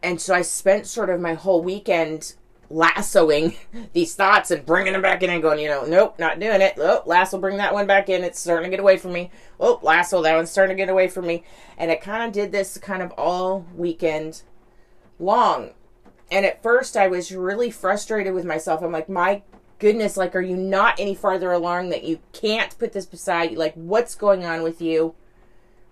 and 0.03 0.19
so 0.19 0.33
I 0.33 0.41
spent 0.41 0.87
sort 0.87 1.09
of 1.09 1.21
my 1.21 1.33
whole 1.33 1.61
weekend 1.61 2.33
lassoing 2.69 3.55
these 3.93 4.15
thoughts 4.15 4.51
and 4.51 4.65
bringing 4.65 4.93
them 4.93 5.01
back 5.01 5.23
in 5.23 5.29
and 5.29 5.41
going, 5.41 5.59
you 5.59 5.67
know, 5.67 5.85
nope, 5.85 6.17
not 6.19 6.39
doing 6.39 6.61
it. 6.61 6.73
Oh, 6.77 7.03
lasso, 7.05 7.37
bring 7.37 7.57
that 7.57 7.73
one 7.73 7.87
back 7.87 8.09
in. 8.09 8.23
It's 8.23 8.39
starting 8.39 8.69
to 8.69 8.69
get 8.69 8.79
away 8.79 8.97
from 8.97 9.13
me. 9.13 9.31
Oh, 9.59 9.79
lasso, 9.81 10.21
that 10.21 10.35
one's 10.35 10.51
starting 10.51 10.75
to 10.75 10.81
get 10.81 10.89
away 10.89 11.07
from 11.07 11.25
me. 11.27 11.43
And 11.77 11.91
it 11.91 12.01
kind 12.01 12.23
of 12.23 12.31
did 12.31 12.51
this 12.51 12.77
kind 12.77 13.01
of 13.01 13.11
all 13.11 13.65
weekend 13.75 14.43
long. 15.19 15.71
And 16.29 16.45
at 16.45 16.61
first, 16.61 16.97
I 16.97 17.07
was 17.07 17.31
really 17.31 17.71
frustrated 17.71 18.33
with 18.33 18.45
myself. 18.45 18.81
I'm 18.81 18.91
like, 18.91 19.07
my 19.07 19.43
goodness, 19.79 20.17
like, 20.17 20.35
are 20.35 20.41
you 20.41 20.57
not 20.57 20.99
any 20.99 21.15
farther 21.15 21.51
along 21.51 21.89
that 21.89 22.03
you 22.03 22.19
can't 22.33 22.77
put 22.77 22.91
this 22.91 23.05
beside 23.05 23.51
you? 23.51 23.57
Like, 23.57 23.73
what's 23.75 24.15
going 24.15 24.43
on 24.43 24.61
with 24.61 24.81
you? 24.81 25.15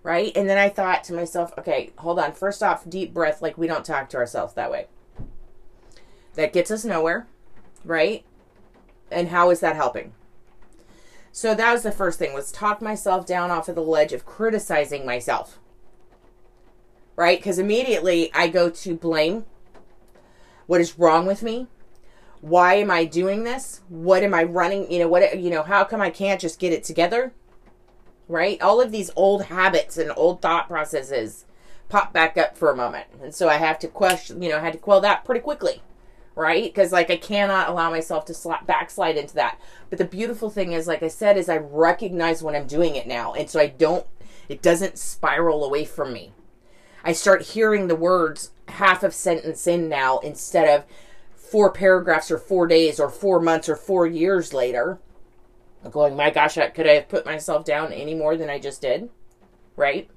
Right? 0.03 0.35
And 0.35 0.47
then 0.49 0.57
I 0.57 0.69
thought 0.69 1.03
to 1.05 1.13
myself, 1.13 1.53
okay, 1.57 1.91
hold 1.97 2.19
on. 2.19 2.33
First 2.33 2.61
off, 2.61 2.87
deep 2.87 3.13
breath. 3.13 3.41
Like, 3.41 3.57
we 3.57 3.65
don't 3.65 3.85
talk 3.85 4.09
to 4.09 4.17
ourselves 4.17 4.53
that 4.53 4.69
way 4.69 4.87
that 6.35 6.53
gets 6.53 6.71
us 6.71 6.85
nowhere, 6.85 7.27
right? 7.83 8.23
And 9.11 9.29
how 9.29 9.49
is 9.49 9.59
that 9.59 9.75
helping? 9.75 10.13
So 11.31 11.53
that 11.53 11.73
was 11.73 11.83
the 11.83 11.91
first 11.91 12.17
thing 12.17 12.33
was 12.33 12.51
talk 12.51 12.81
myself 12.81 13.25
down 13.25 13.51
off 13.51 13.67
of 13.67 13.75
the 13.75 13.81
ledge 13.81 14.13
of 14.13 14.25
criticizing 14.25 15.05
myself. 15.05 15.59
Right? 17.17 17.39
Because 17.39 17.59
immediately 17.59 18.31
I 18.33 18.47
go 18.47 18.69
to 18.69 18.95
blame. 18.95 19.45
What 20.65 20.81
is 20.81 20.97
wrong 20.97 21.25
with 21.25 21.43
me? 21.43 21.67
Why 22.41 22.75
am 22.75 22.91
I 22.91 23.05
doing 23.05 23.43
this? 23.43 23.81
What 23.89 24.23
am 24.23 24.33
I 24.33 24.43
running? 24.43 24.91
You 24.91 24.99
know, 24.99 25.07
what 25.07 25.39
you 25.39 25.49
know, 25.49 25.63
how 25.63 25.83
come 25.83 26.01
I 26.01 26.09
can't 26.09 26.39
just 26.41 26.59
get 26.59 26.73
it 26.73 26.83
together? 26.83 27.33
Right? 28.27 28.61
All 28.61 28.81
of 28.81 28.91
these 28.91 29.11
old 29.15 29.43
habits 29.43 29.97
and 29.97 30.11
old 30.15 30.41
thought 30.41 30.67
processes 30.67 31.45
pop 31.89 32.13
back 32.13 32.37
up 32.37 32.57
for 32.57 32.71
a 32.71 32.75
moment. 32.75 33.07
And 33.21 33.33
so 33.35 33.47
I 33.47 33.55
have 33.55 33.77
to 33.79 33.87
question, 33.87 34.41
you 34.41 34.49
know, 34.49 34.57
I 34.57 34.61
had 34.61 34.73
to 34.73 34.79
quell 34.79 35.01
that 35.01 35.25
pretty 35.25 35.41
quickly 35.41 35.81
right? 36.35 36.63
Because 36.63 36.91
like 36.91 37.09
I 37.09 37.17
cannot 37.17 37.69
allow 37.69 37.89
myself 37.89 38.25
to 38.25 38.33
slap 38.33 38.67
backslide 38.67 39.17
into 39.17 39.35
that. 39.35 39.59
But 39.89 39.99
the 39.99 40.05
beautiful 40.05 40.49
thing 40.49 40.73
is, 40.73 40.87
like 40.87 41.03
I 41.03 41.07
said, 41.07 41.37
is 41.37 41.49
I 41.49 41.57
recognize 41.57 42.43
when 42.43 42.55
I'm 42.55 42.67
doing 42.67 42.95
it 42.95 43.07
now, 43.07 43.33
and 43.33 43.49
so 43.49 43.59
I 43.59 43.67
don't. 43.67 44.05
It 44.47 44.61
doesn't 44.61 44.99
spiral 44.99 45.63
away 45.63 45.85
from 45.85 46.13
me. 46.13 46.31
I 47.03 47.13
start 47.13 47.41
hearing 47.41 47.87
the 47.87 47.95
words 47.95 48.51
half 48.67 49.03
of 49.03 49.13
sentence 49.13 49.65
in 49.67 49.89
now 49.89 50.19
instead 50.19 50.67
of 50.67 50.85
four 51.35 51.71
paragraphs 51.71 52.31
or 52.31 52.37
four 52.37 52.67
days 52.67 52.99
or 52.99 53.09
four 53.09 53.39
months 53.39 53.69
or 53.69 53.75
four 53.75 54.05
years 54.05 54.53
later. 54.53 54.99
I'm 55.83 55.91
going, 55.91 56.15
my 56.15 56.31
gosh, 56.31 56.55
could 56.55 56.87
I 56.87 56.93
have 56.93 57.09
put 57.09 57.25
myself 57.25 57.63
down 57.63 57.93
any 57.93 58.15
more 58.15 58.35
than 58.35 58.49
I 58.49 58.59
just 58.59 58.81
did? 58.81 59.09
Right? 59.75 60.09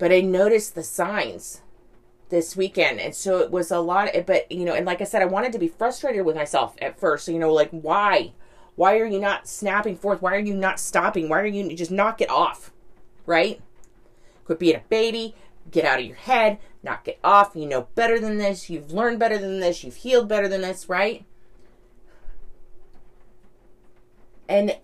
But 0.00 0.10
I 0.10 0.22
noticed 0.22 0.74
the 0.74 0.82
signs 0.82 1.60
this 2.30 2.56
weekend. 2.56 2.98
And 3.00 3.14
so 3.14 3.40
it 3.40 3.50
was 3.50 3.70
a 3.70 3.80
lot, 3.80 4.08
eh, 4.14 4.22
but 4.26 4.50
you 4.50 4.64
know, 4.64 4.72
and 4.72 4.86
like 4.86 5.02
I 5.02 5.04
said, 5.04 5.20
I 5.20 5.26
wanted 5.26 5.52
to 5.52 5.58
be 5.58 5.68
frustrated 5.68 6.24
with 6.24 6.36
myself 6.36 6.74
at 6.80 6.98
first. 6.98 7.26
So, 7.26 7.32
You 7.32 7.38
know, 7.38 7.52
like, 7.52 7.68
why? 7.70 8.32
Why 8.76 8.98
are 8.98 9.04
you 9.04 9.20
not 9.20 9.46
snapping 9.46 9.96
forth? 9.96 10.22
Why 10.22 10.34
are 10.34 10.40
you 10.40 10.54
not 10.54 10.80
stopping? 10.80 11.28
Why 11.28 11.40
are 11.40 11.46
you 11.46 11.76
just 11.76 11.90
knock 11.90 12.22
it 12.22 12.30
off? 12.30 12.72
Right? 13.26 13.60
Quit 14.46 14.58
being 14.58 14.76
a 14.76 14.82
baby. 14.88 15.34
Get 15.70 15.84
out 15.84 16.00
of 16.00 16.06
your 16.06 16.16
head. 16.16 16.58
Knock 16.82 17.06
it 17.06 17.18
off. 17.22 17.52
You 17.54 17.66
know 17.66 17.88
better 17.94 18.18
than 18.18 18.38
this. 18.38 18.70
You've 18.70 18.92
learned 18.92 19.18
better 19.18 19.36
than 19.36 19.60
this. 19.60 19.84
You've 19.84 19.96
healed 19.96 20.30
better 20.30 20.48
than 20.48 20.62
this, 20.62 20.88
right? 20.88 21.26
And 24.48 24.78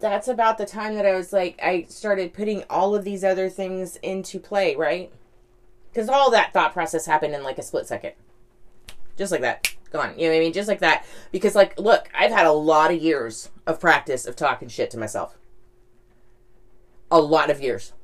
that's 0.00 0.28
about 0.28 0.58
the 0.58 0.66
time 0.66 0.94
that 0.94 1.06
I 1.06 1.14
was 1.14 1.32
like, 1.32 1.58
I 1.62 1.86
started 1.88 2.32
putting 2.32 2.64
all 2.70 2.94
of 2.94 3.04
these 3.04 3.24
other 3.24 3.48
things 3.48 3.96
into 3.96 4.38
play, 4.38 4.76
right? 4.76 5.12
Because 5.92 6.08
all 6.08 6.30
that 6.30 6.52
thought 6.52 6.72
process 6.72 7.06
happened 7.06 7.34
in 7.34 7.42
like 7.42 7.58
a 7.58 7.62
split 7.62 7.86
second. 7.86 8.12
Just 9.16 9.32
like 9.32 9.40
that. 9.40 9.74
Gone. 9.90 10.14
You 10.18 10.26
know 10.26 10.34
what 10.34 10.36
I 10.36 10.40
mean? 10.40 10.52
Just 10.52 10.68
like 10.68 10.80
that. 10.80 11.06
Because, 11.32 11.54
like, 11.54 11.78
look, 11.80 12.08
I've 12.14 12.30
had 12.30 12.46
a 12.46 12.52
lot 12.52 12.92
of 12.92 13.02
years 13.02 13.50
of 13.66 13.80
practice 13.80 14.26
of 14.26 14.36
talking 14.36 14.68
shit 14.68 14.90
to 14.90 14.98
myself. 14.98 15.38
A 17.10 17.20
lot 17.20 17.50
of 17.50 17.60
years. 17.60 17.94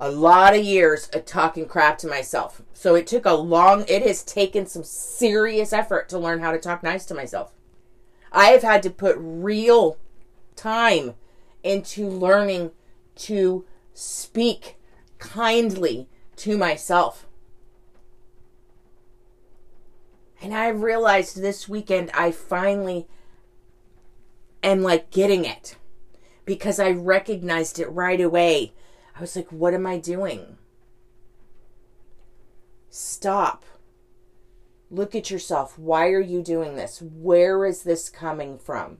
A 0.00 0.10
lot 0.10 0.56
of 0.56 0.64
years 0.64 1.08
of 1.08 1.26
talking 1.26 1.66
crap 1.66 1.98
to 1.98 2.08
myself. 2.08 2.62
So 2.72 2.94
it 2.94 3.06
took 3.06 3.26
a 3.26 3.34
long, 3.34 3.84
it 3.86 4.02
has 4.02 4.24
taken 4.24 4.66
some 4.66 4.82
serious 4.82 5.72
effort 5.72 6.08
to 6.08 6.18
learn 6.18 6.40
how 6.40 6.50
to 6.50 6.58
talk 6.58 6.82
nice 6.82 7.04
to 7.06 7.14
myself. 7.14 7.52
I 8.32 8.46
have 8.46 8.62
had 8.62 8.82
to 8.84 8.90
put 8.90 9.16
real 9.18 9.98
time 10.56 11.14
into 11.62 12.08
learning 12.08 12.70
to 13.14 13.64
speak 13.94 14.76
kindly 15.18 16.08
to 16.36 16.56
myself. 16.56 17.26
And 20.40 20.52
I 20.52 20.68
realized 20.68 21.40
this 21.40 21.68
weekend 21.68 22.10
I 22.14 22.32
finally 22.32 23.06
am 24.62 24.82
like 24.82 25.10
getting 25.10 25.44
it 25.44 25.76
because 26.44 26.80
I 26.80 26.90
recognized 26.90 27.78
it 27.78 27.88
right 27.90 28.20
away. 28.20 28.72
I 29.16 29.20
was 29.20 29.36
like, 29.36 29.52
what 29.52 29.74
am 29.74 29.86
I 29.86 29.98
doing? 29.98 30.58
Stop. 32.90 33.64
Look 34.90 35.14
at 35.14 35.30
yourself. 35.30 35.78
Why 35.78 36.08
are 36.08 36.20
you 36.20 36.42
doing 36.42 36.76
this? 36.76 37.00
Where 37.00 37.64
is 37.64 37.84
this 37.84 38.10
coming 38.10 38.58
from? 38.58 38.98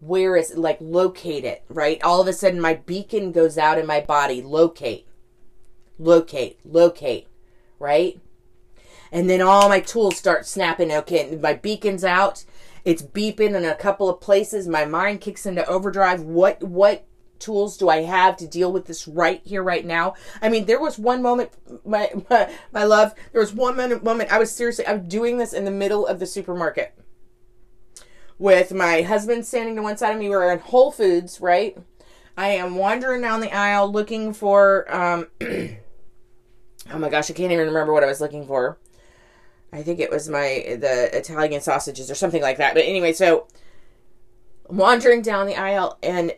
Where 0.00 0.36
is 0.36 0.50
it? 0.50 0.58
like 0.58 0.78
locate 0.80 1.44
it 1.44 1.64
right? 1.68 2.02
All 2.02 2.20
of 2.20 2.28
a 2.28 2.32
sudden 2.32 2.60
my 2.60 2.74
beacon 2.74 3.32
goes 3.32 3.58
out 3.58 3.78
in 3.78 3.86
my 3.86 4.00
body. 4.00 4.42
Locate. 4.42 5.06
Locate. 5.98 6.58
Locate. 6.64 7.26
Right? 7.78 8.20
And 9.10 9.28
then 9.28 9.40
all 9.40 9.68
my 9.68 9.80
tools 9.80 10.16
start 10.16 10.46
snapping. 10.46 10.92
Okay 10.92 11.36
my 11.40 11.54
beacon's 11.54 12.04
out. 12.04 12.44
It's 12.84 13.02
beeping 13.02 13.54
in 13.54 13.64
a 13.64 13.74
couple 13.74 14.08
of 14.08 14.20
places. 14.20 14.68
My 14.68 14.84
mind 14.84 15.20
kicks 15.20 15.46
into 15.46 15.66
overdrive. 15.66 16.22
What 16.22 16.62
what 16.62 17.04
tools 17.38 17.76
do 17.76 17.88
i 17.88 18.02
have 18.02 18.36
to 18.36 18.48
deal 18.48 18.72
with 18.72 18.86
this 18.86 19.06
right 19.06 19.40
here 19.44 19.62
right 19.62 19.84
now? 19.84 20.14
I 20.42 20.48
mean 20.48 20.66
there 20.66 20.80
was 20.80 20.98
one 20.98 21.22
moment 21.22 21.52
my 21.84 22.10
my, 22.30 22.52
my 22.72 22.84
love 22.84 23.14
there 23.32 23.40
was 23.40 23.52
one 23.52 23.76
moment, 23.76 24.04
moment 24.04 24.32
i 24.32 24.38
was 24.38 24.50
seriously 24.50 24.86
i'm 24.86 25.08
doing 25.08 25.38
this 25.38 25.52
in 25.52 25.64
the 25.64 25.70
middle 25.70 26.06
of 26.06 26.18
the 26.18 26.26
supermarket 26.26 26.94
with 28.38 28.72
my 28.72 29.02
husband 29.02 29.44
standing 29.44 29.76
to 29.76 29.82
one 29.82 29.96
side 29.96 30.12
of 30.12 30.18
me. 30.18 30.28
We're 30.28 30.52
in 30.52 30.60
Whole 30.60 30.90
Foods, 30.90 31.40
right? 31.40 31.76
I 32.36 32.48
am 32.50 32.76
wandering 32.76 33.20
down 33.20 33.40
the 33.40 33.52
aisle 33.52 33.90
looking 33.90 34.32
for. 34.32 34.92
Um, 34.94 35.26
oh 35.40 36.98
my 36.98 37.08
gosh, 37.08 37.30
I 37.30 37.34
can't 37.34 37.52
even 37.52 37.66
remember 37.66 37.92
what 37.92 38.04
I 38.04 38.06
was 38.06 38.20
looking 38.20 38.46
for. 38.46 38.78
I 39.72 39.82
think 39.82 40.00
it 40.00 40.10
was 40.10 40.28
my 40.28 40.76
the 40.80 41.16
Italian 41.16 41.60
sausages 41.60 42.10
or 42.10 42.14
something 42.14 42.40
like 42.40 42.58
that. 42.58 42.74
But 42.74 42.84
anyway, 42.84 43.12
so 43.12 43.48
wandering 44.68 45.22
down 45.22 45.46
the 45.46 45.56
aisle, 45.56 45.98
and 46.02 46.32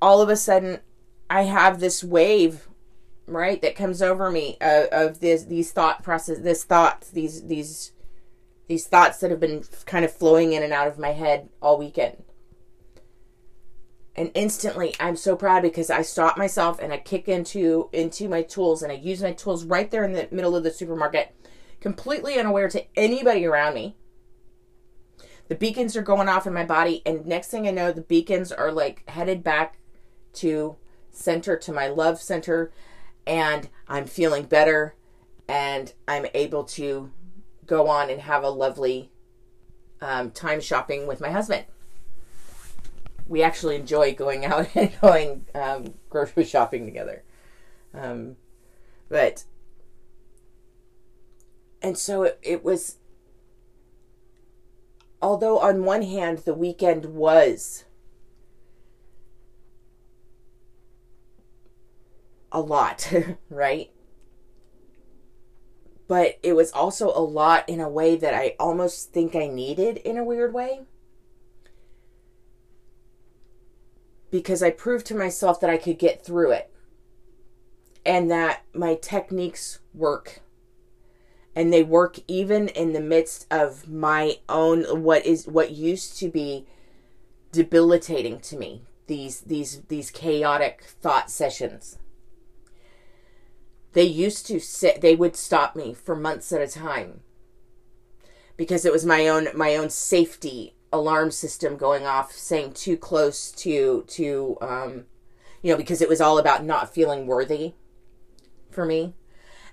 all 0.00 0.22
of 0.22 0.28
a 0.28 0.36
sudden, 0.36 0.80
I 1.28 1.42
have 1.42 1.78
this 1.78 2.02
wave, 2.02 2.68
right, 3.26 3.60
that 3.62 3.76
comes 3.76 4.02
over 4.02 4.30
me 4.30 4.56
uh, 4.60 4.86
of 4.90 5.20
this 5.20 5.44
these 5.44 5.72
thought 5.72 6.02
process, 6.02 6.38
this 6.38 6.64
thoughts, 6.64 7.10
these 7.10 7.46
these 7.46 7.92
these 8.66 8.86
thoughts 8.86 9.18
that 9.18 9.30
have 9.30 9.40
been 9.40 9.64
kind 9.86 10.04
of 10.04 10.12
flowing 10.12 10.52
in 10.52 10.62
and 10.62 10.72
out 10.72 10.88
of 10.88 10.98
my 10.98 11.12
head 11.12 11.48
all 11.60 11.78
weekend. 11.78 12.22
And 14.16 14.30
instantly 14.34 14.94
I'm 15.00 15.16
so 15.16 15.36
proud 15.36 15.62
because 15.62 15.90
I 15.90 16.02
stop 16.02 16.38
myself 16.38 16.78
and 16.80 16.92
I 16.92 16.98
kick 16.98 17.28
into 17.28 17.88
into 17.92 18.28
my 18.28 18.42
tools 18.42 18.82
and 18.82 18.92
I 18.92 18.94
use 18.94 19.22
my 19.22 19.32
tools 19.32 19.64
right 19.64 19.90
there 19.90 20.04
in 20.04 20.12
the 20.12 20.28
middle 20.30 20.54
of 20.54 20.62
the 20.62 20.70
supermarket, 20.70 21.34
completely 21.80 22.38
unaware 22.38 22.68
to 22.68 22.84
anybody 22.96 23.44
around 23.44 23.74
me. 23.74 23.96
The 25.48 25.56
beacons 25.56 25.96
are 25.96 26.02
going 26.02 26.28
off 26.28 26.46
in 26.46 26.54
my 26.54 26.64
body, 26.64 27.02
and 27.04 27.26
next 27.26 27.48
thing 27.48 27.68
I 27.68 27.70
know, 27.70 27.92
the 27.92 28.00
beacons 28.00 28.50
are 28.50 28.72
like 28.72 29.06
headed 29.10 29.44
back 29.44 29.78
to 30.34 30.76
center 31.10 31.56
to 31.58 31.72
my 31.72 31.88
love 31.88 32.20
center, 32.20 32.72
and 33.26 33.68
I'm 33.88 34.06
feeling 34.06 34.44
better 34.44 34.94
and 35.48 35.92
I'm 36.08 36.26
able 36.34 36.64
to 36.64 37.10
go 37.66 37.88
on 37.88 38.10
and 38.10 38.20
have 38.20 38.42
a 38.42 38.50
lovely 38.50 39.10
um, 40.00 40.30
time 40.30 40.60
shopping 40.60 41.06
with 41.06 41.20
my 41.20 41.30
husband. 41.30 41.64
We 43.26 43.42
actually 43.42 43.76
enjoy 43.76 44.14
going 44.14 44.44
out 44.44 44.68
and 44.74 44.92
going 45.00 45.46
um, 45.54 45.94
grocery 46.10 46.44
shopping 46.44 46.84
together. 46.84 47.22
Um, 47.92 48.36
but, 49.08 49.44
and 51.80 51.96
so 51.96 52.24
it, 52.24 52.38
it 52.42 52.64
was, 52.64 52.96
although 55.22 55.58
on 55.58 55.84
one 55.84 56.02
hand, 56.02 56.38
the 56.38 56.54
weekend 56.54 57.06
was 57.06 57.84
a 62.50 62.60
lot, 62.60 63.12
right? 63.50 63.90
But 66.06 66.38
it 66.42 66.54
was 66.54 66.70
also 66.72 67.08
a 67.08 67.20
lot 67.20 67.68
in 67.68 67.80
a 67.80 67.88
way 67.88 68.16
that 68.16 68.34
I 68.34 68.56
almost 68.58 69.12
think 69.12 69.34
I 69.34 69.46
needed 69.46 69.98
in 69.98 70.18
a 70.18 70.24
weird 70.24 70.52
way. 70.52 70.82
Because 74.30 74.62
I 74.62 74.70
proved 74.70 75.06
to 75.06 75.16
myself 75.16 75.60
that 75.60 75.70
I 75.70 75.76
could 75.76 75.98
get 75.98 76.24
through 76.24 76.52
it 76.52 76.70
and 78.04 78.30
that 78.30 78.62
my 78.74 78.96
techniques 78.96 79.78
work. 79.94 80.40
And 81.56 81.72
they 81.72 81.84
work 81.84 82.18
even 82.26 82.68
in 82.68 82.92
the 82.92 83.00
midst 83.00 83.46
of 83.50 83.88
my 83.88 84.38
own 84.48 85.02
what 85.02 85.24
is 85.24 85.46
what 85.46 85.70
used 85.70 86.18
to 86.18 86.28
be 86.28 86.66
debilitating 87.52 88.40
to 88.40 88.56
me. 88.56 88.82
These 89.06 89.42
these 89.42 89.82
these 89.82 90.10
chaotic 90.10 90.82
thought 91.00 91.30
sessions 91.30 91.98
they 93.94 94.04
used 94.04 94.46
to 94.46 94.60
sit 94.60 95.00
they 95.00 95.16
would 95.16 95.36
stop 95.36 95.74
me 95.74 95.94
for 95.94 96.14
months 96.14 96.52
at 96.52 96.60
a 96.62 96.68
time 96.68 97.20
because 98.56 98.84
it 98.84 98.92
was 98.92 99.06
my 99.06 99.28
own 99.28 99.48
my 99.54 99.76
own 99.76 99.90
safety 99.90 100.74
alarm 100.92 101.30
system 101.30 101.76
going 101.76 102.06
off 102.06 102.32
saying 102.32 102.72
too 102.72 102.96
close 102.96 103.50
to 103.52 104.04
to 104.06 104.56
um 104.60 105.04
you 105.62 105.72
know 105.72 105.76
because 105.76 106.00
it 106.02 106.08
was 106.08 106.20
all 106.20 106.38
about 106.38 106.64
not 106.64 106.94
feeling 106.94 107.26
worthy 107.26 107.74
for 108.70 108.84
me 108.84 109.14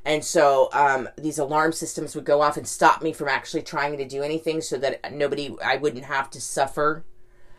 And 0.04 0.24
so 0.25 0.70
um, 0.74 1.10
these 1.18 1.38
alarm 1.38 1.74
systems 1.74 2.16
would 2.16 2.25
go 2.25 2.42
off 2.42 2.58
and 2.58 2.68
stop 2.68 3.01
me 3.04 3.13
from 3.13 3.28
actually 3.28 3.62
trying 3.62 3.98
to 3.98 4.06
do 4.06 4.24
anything 4.24 4.62
so 4.62 4.78
that 4.78 5.13
nobody, 5.13 5.56
I 5.63 5.78
wouldn't 5.78 6.06
have 6.06 6.30
to 6.32 6.42
suffer 6.42 7.06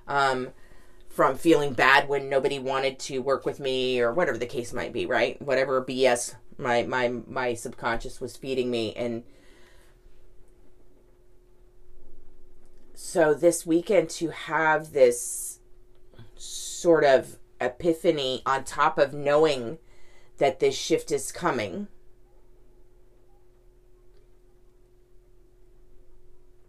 um, 0.09 0.49
from 1.09 1.37
feeling 1.37 1.73
bad 1.75 2.09
when 2.09 2.28
nobody 2.28 2.59
wanted 2.59 2.99
to 3.00 3.21
work 3.21 3.47
with 3.47 3.61
me 3.61 4.00
or 4.00 4.12
whatever 4.12 4.38
the 4.38 4.47
case 4.47 4.73
might 4.73 4.92
be, 4.92 5.07
right? 5.07 5.40
Whatever 5.40 5.85
BS 5.85 6.35
my, 6.59 6.82
my, 6.82 7.09
my 7.26 7.54
subconscious 7.54 8.21
was 8.21 8.37
feeding 8.37 8.71
me. 8.71 8.94
And 8.94 9.25
so 12.94 13.35
this 13.35 13.66
weekend 13.66 14.11
to 14.11 14.30
have 14.30 14.92
this 14.92 15.59
sort 16.37 17.04
of 17.04 17.38
epiphany 17.61 18.42
on 18.44 18.64
top 18.64 18.99
of 18.99 19.12
knowing 19.12 19.78
that 20.38 20.61
this 20.61 20.76
shift 20.76 21.12
is 21.12 21.30
coming 21.30 21.88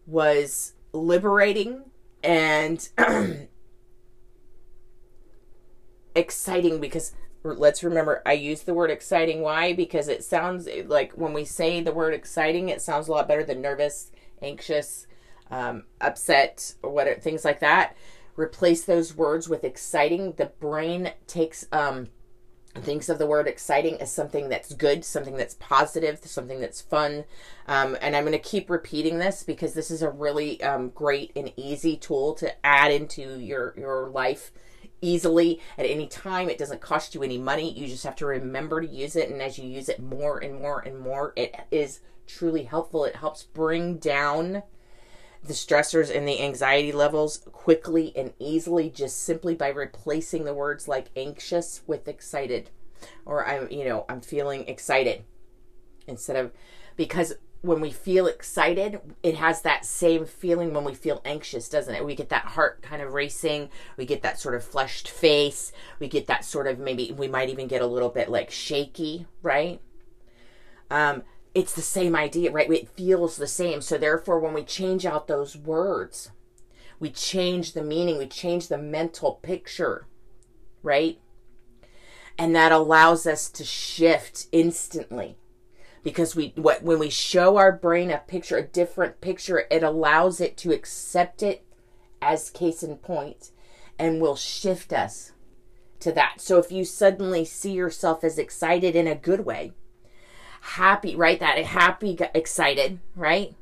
was 0.06 0.74
liberating 0.92 1.86
and 2.24 2.90
exciting 6.16 6.80
because 6.80 7.14
let's 7.44 7.84
remember 7.84 8.22
I 8.26 8.34
use 8.34 8.64
the 8.64 8.74
word 8.74 8.90
exciting. 8.90 9.42
Why? 9.42 9.74
Because 9.74 10.08
it 10.08 10.24
sounds 10.24 10.68
like 10.86 11.14
when 11.14 11.34
we 11.34 11.46
say 11.46 11.82
the 11.82 11.92
word 11.92 12.14
exciting 12.14 12.70
it 12.70 12.82
sounds 12.82 13.08
a 13.08 13.12
lot 13.12 13.28
better 13.28 13.44
than 13.44 13.62
nervous 13.62 14.12
anxious 14.42 15.08
um, 15.50 15.84
upset 16.02 16.74
or 16.82 16.92
what 16.92 17.22
things 17.22 17.46
like 17.46 17.60
that. 17.60 17.96
Replace 18.36 18.84
those 18.86 19.16
words 19.16 19.48
with 19.48 19.64
exciting. 19.64 20.34
The 20.38 20.48
brain 20.48 21.12
takes 21.28 21.68
um, 21.72 22.08
thinks 22.76 23.08
of 23.08 23.20
the 23.20 23.28
word 23.28 23.48
exciting 23.48 24.02
as 24.02 24.12
something 24.12 24.50
that's 24.50 24.74
good, 24.74 25.06
something 25.06 25.38
that's 25.38 25.56
positive, 25.56 26.20
something 26.24 26.60
that's 26.60 26.82
fun. 26.82 27.26
Um, 27.68 27.96
and 28.02 28.16
I'm 28.16 28.24
going 28.24 28.34
to 28.34 28.40
keep 28.40 28.70
repeating 28.70 29.20
this 29.20 29.44
because 29.44 29.74
this 29.74 29.92
is 29.92 30.02
a 30.02 30.10
really 30.10 30.62
um, 30.64 30.90
great 30.90 31.32
and 31.36 31.54
easy 31.56 31.96
tool 31.96 32.34
to 32.36 32.66
add 32.66 32.92
into 32.92 33.40
your, 33.40 33.76
your 33.78 34.10
life 34.10 34.52
easily 35.04 35.60
at 35.78 35.86
any 35.86 36.08
time. 36.08 36.50
It 36.50 36.58
doesn't 36.58 36.82
cost 36.82 37.14
you 37.14 37.22
any 37.22 37.38
money. 37.38 37.72
You 37.72 37.88
just 37.88 38.06
have 38.06 38.16
to 38.18 38.26
remember 38.26 38.82
to 38.82 38.88
use 38.88 39.16
it. 39.16 39.30
And 39.30 39.42
as 39.42 39.60
you 39.60 39.68
use 39.68 39.90
it 39.90 40.02
more 40.02 40.40
and 40.40 40.60
more 40.60 40.80
and 40.80 41.00
more, 41.00 41.34
it 41.36 41.56
is 41.70 42.00
truly 42.26 42.64
helpful. 42.64 43.06
It 43.06 43.18
helps 43.18 43.44
bring 43.44 43.98
down 43.98 44.64
the 45.44 45.54
stressors 45.54 46.16
and 46.16 46.28
the 46.28 46.42
anxiety 46.42 46.92
levels 46.92 47.40
quickly 47.52 48.14
and 48.16 48.34
easily 48.40 48.90
just 48.90 49.24
simply 49.24 49.54
by 49.54 49.68
replacing 49.68 50.46
the 50.46 50.54
words 50.54 50.88
like 50.88 51.08
anxious 51.18 51.82
with 51.86 52.08
excited 52.08 52.70
or 53.26 53.46
I'm 53.46 53.70
you 53.70 53.84
know 53.84 54.06
I'm 54.08 54.22
feeling 54.22 54.66
excited 54.70 55.26
instead 56.08 56.38
of 56.38 56.54
because 56.96 57.34
when 57.64 57.82
we 57.82 57.90
feel 57.90 58.28
excited 58.28 59.02
it 59.24 59.36
has 59.36 59.62
that 59.62 59.84
same 59.86 60.26
feeling 60.26 60.74
when 60.74 60.84
we 60.84 60.94
feel 60.94 61.22
anxious 61.26 61.68
doesn't 61.68 61.96
it 61.96 62.06
we 62.06 62.14
get 62.14 62.30
that 62.30 62.46
heart 62.46 62.82
kind 62.84 63.02
of 63.02 63.14
racing 63.14 63.70
we 63.98 64.06
get 64.06 64.22
that 64.22 64.40
sort 64.40 64.54
of 64.54 64.64
flushed 64.64 65.10
face 65.10 65.72
we 66.00 66.08
get 66.08 66.28
that 66.28 66.46
sort 66.46 66.68
of 66.68 66.78
maybe 66.78 67.12
we 67.18 67.28
might 67.28 67.50
even 67.50 67.68
get 67.68 67.82
a 67.82 67.88
little 67.88 68.10
bit 68.10 68.30
like 68.30 68.52
shaky 68.52 69.26
right 69.42 69.82
um 70.92 71.24
it's 71.54 71.74
the 71.74 71.82
same 71.82 72.16
idea, 72.16 72.52
right? 72.52 72.70
It 72.72 72.90
feels 72.90 73.38
the 73.38 73.48
same. 73.48 73.82
So 73.82 73.98
therefore, 73.98 74.40
when 74.40 74.54
we 74.54 74.64
change 74.64 75.06
out 75.06 75.28
those 75.28 75.56
words, 75.56 76.32
we 77.00 77.10
change 77.10 77.74
the 77.74 77.84
meaning, 77.84 78.18
we 78.18 78.28
change 78.28 78.68
the 78.68 78.78
mental 78.78 79.34
picture, 79.34 80.08
right? 80.82 81.20
And 82.38 82.56
that 82.56 82.72
allows 82.72 83.28
us 83.28 83.50
to 83.52 83.64
shift 83.64 84.48
instantly. 84.52 85.38
Because 86.04 86.36
we 86.36 86.54
what 86.56 86.84
when 86.84 87.00
we 87.00 87.10
show 87.10 87.58
our 87.58 87.72
brain 87.72 88.12
a 88.12 88.18
picture, 88.18 88.58
a 88.58 88.68
different 88.68 89.22
picture, 89.22 89.66
it 89.72 89.84
allows 89.84 90.42
it 90.42 90.58
to 90.58 90.74
accept 90.74 91.42
it 91.42 91.66
as 92.22 92.50
case 92.50 92.84
in 92.84 92.98
point 92.98 93.52
and 93.98 94.22
will 94.22 94.36
shift 94.36 94.92
us 94.92 95.32
to 96.00 96.12
that. 96.12 96.42
So 96.42 96.60
if 96.60 96.72
you 96.72 96.84
suddenly 96.84 97.46
see 97.46 97.72
yourself 97.72 98.24
as 98.24 98.38
excited 98.38 98.96
in 98.96 99.08
a 99.08 99.16
good 99.16 99.46
way, 99.46 99.74
happy, 100.62 101.16
right? 101.16 101.40
That 101.40 101.58
happy, 101.64 102.18
excited, 102.34 103.00
right? 103.16 103.56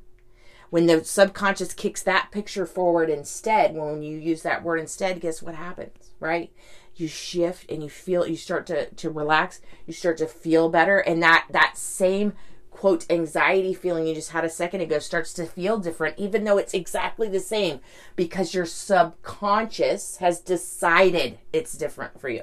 When 0.69 0.86
the 0.86 1.04
subconscious 1.04 1.73
kicks 1.73 2.01
that 2.04 2.30
picture 2.32 2.65
forward 2.65 3.10
instead, 3.10 3.75
when 3.75 4.01
you 4.01 4.17
use 4.17 4.41
that 4.43 4.63
word 4.63 4.80
instead, 4.80 5.19
guess 5.19 5.41
what 5.41 5.56
happens, 5.56 6.12
right? 6.19 6.51
You 6.95 7.08
shift 7.08 7.71
and 7.71 7.82
you 7.82 7.89
feel, 7.89 8.27
you 8.27 8.36
start 8.36 8.67
to, 8.67 8.89
to 8.89 9.10
relax, 9.10 9.62
you 9.86 9.93
start 9.93 10.17
to 10.17 10.27
feel 10.27 10.69
better. 10.69 10.99
And 10.99 11.21
that, 11.23 11.47
that 11.51 11.77
same 11.77 12.34
quote 12.69 13.06
anxiety 13.12 13.73
feeling 13.73 14.08
you 14.08 14.15
just 14.15 14.32
had 14.32 14.43
a 14.43 14.49
second 14.49 14.82
ago 14.82 14.97
starts 14.97 15.34
to 15.34 15.45
feel 15.45 15.77
different, 15.77 16.17
even 16.17 16.43
though 16.43 16.58
it's 16.58 16.73
exactly 16.73 17.30
the 17.30 17.39
same 17.39 17.80
because 18.15 18.54
your 18.54 18.65
subconscious 18.65 20.17
has 20.17 20.39
decided 20.39 21.38
it's 21.54 21.77
different 21.77 22.19
for 22.19 22.30
you. 22.30 22.41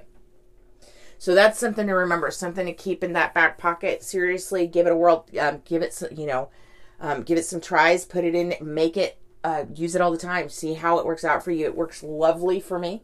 So 1.18 1.34
that's 1.34 1.58
something 1.58 1.88
to 1.88 1.92
remember, 1.92 2.30
something 2.30 2.66
to 2.66 2.72
keep 2.72 3.02
in 3.02 3.12
that 3.14 3.34
back 3.34 3.58
pocket. 3.58 4.04
Seriously, 4.04 4.68
give 4.68 4.86
it 4.86 4.92
a 4.92 4.96
whirl. 4.96 5.26
Um, 5.40 5.62
give 5.64 5.82
it, 5.82 5.92
some, 5.92 6.10
you 6.16 6.26
know, 6.26 6.50
um, 7.00 7.22
give 7.22 7.36
it 7.36 7.44
some 7.44 7.60
tries. 7.60 8.04
Put 8.04 8.22
it 8.22 8.36
in, 8.36 8.54
make 8.60 8.96
it, 8.96 9.18
uh, 9.42 9.64
use 9.74 9.96
it 9.96 10.00
all 10.00 10.12
the 10.12 10.18
time. 10.18 10.48
See 10.48 10.74
how 10.74 10.98
it 10.98 11.06
works 11.06 11.24
out 11.24 11.42
for 11.42 11.50
you. 11.50 11.64
It 11.64 11.76
works 11.76 12.04
lovely 12.04 12.60
for 12.60 12.78
me. 12.78 13.02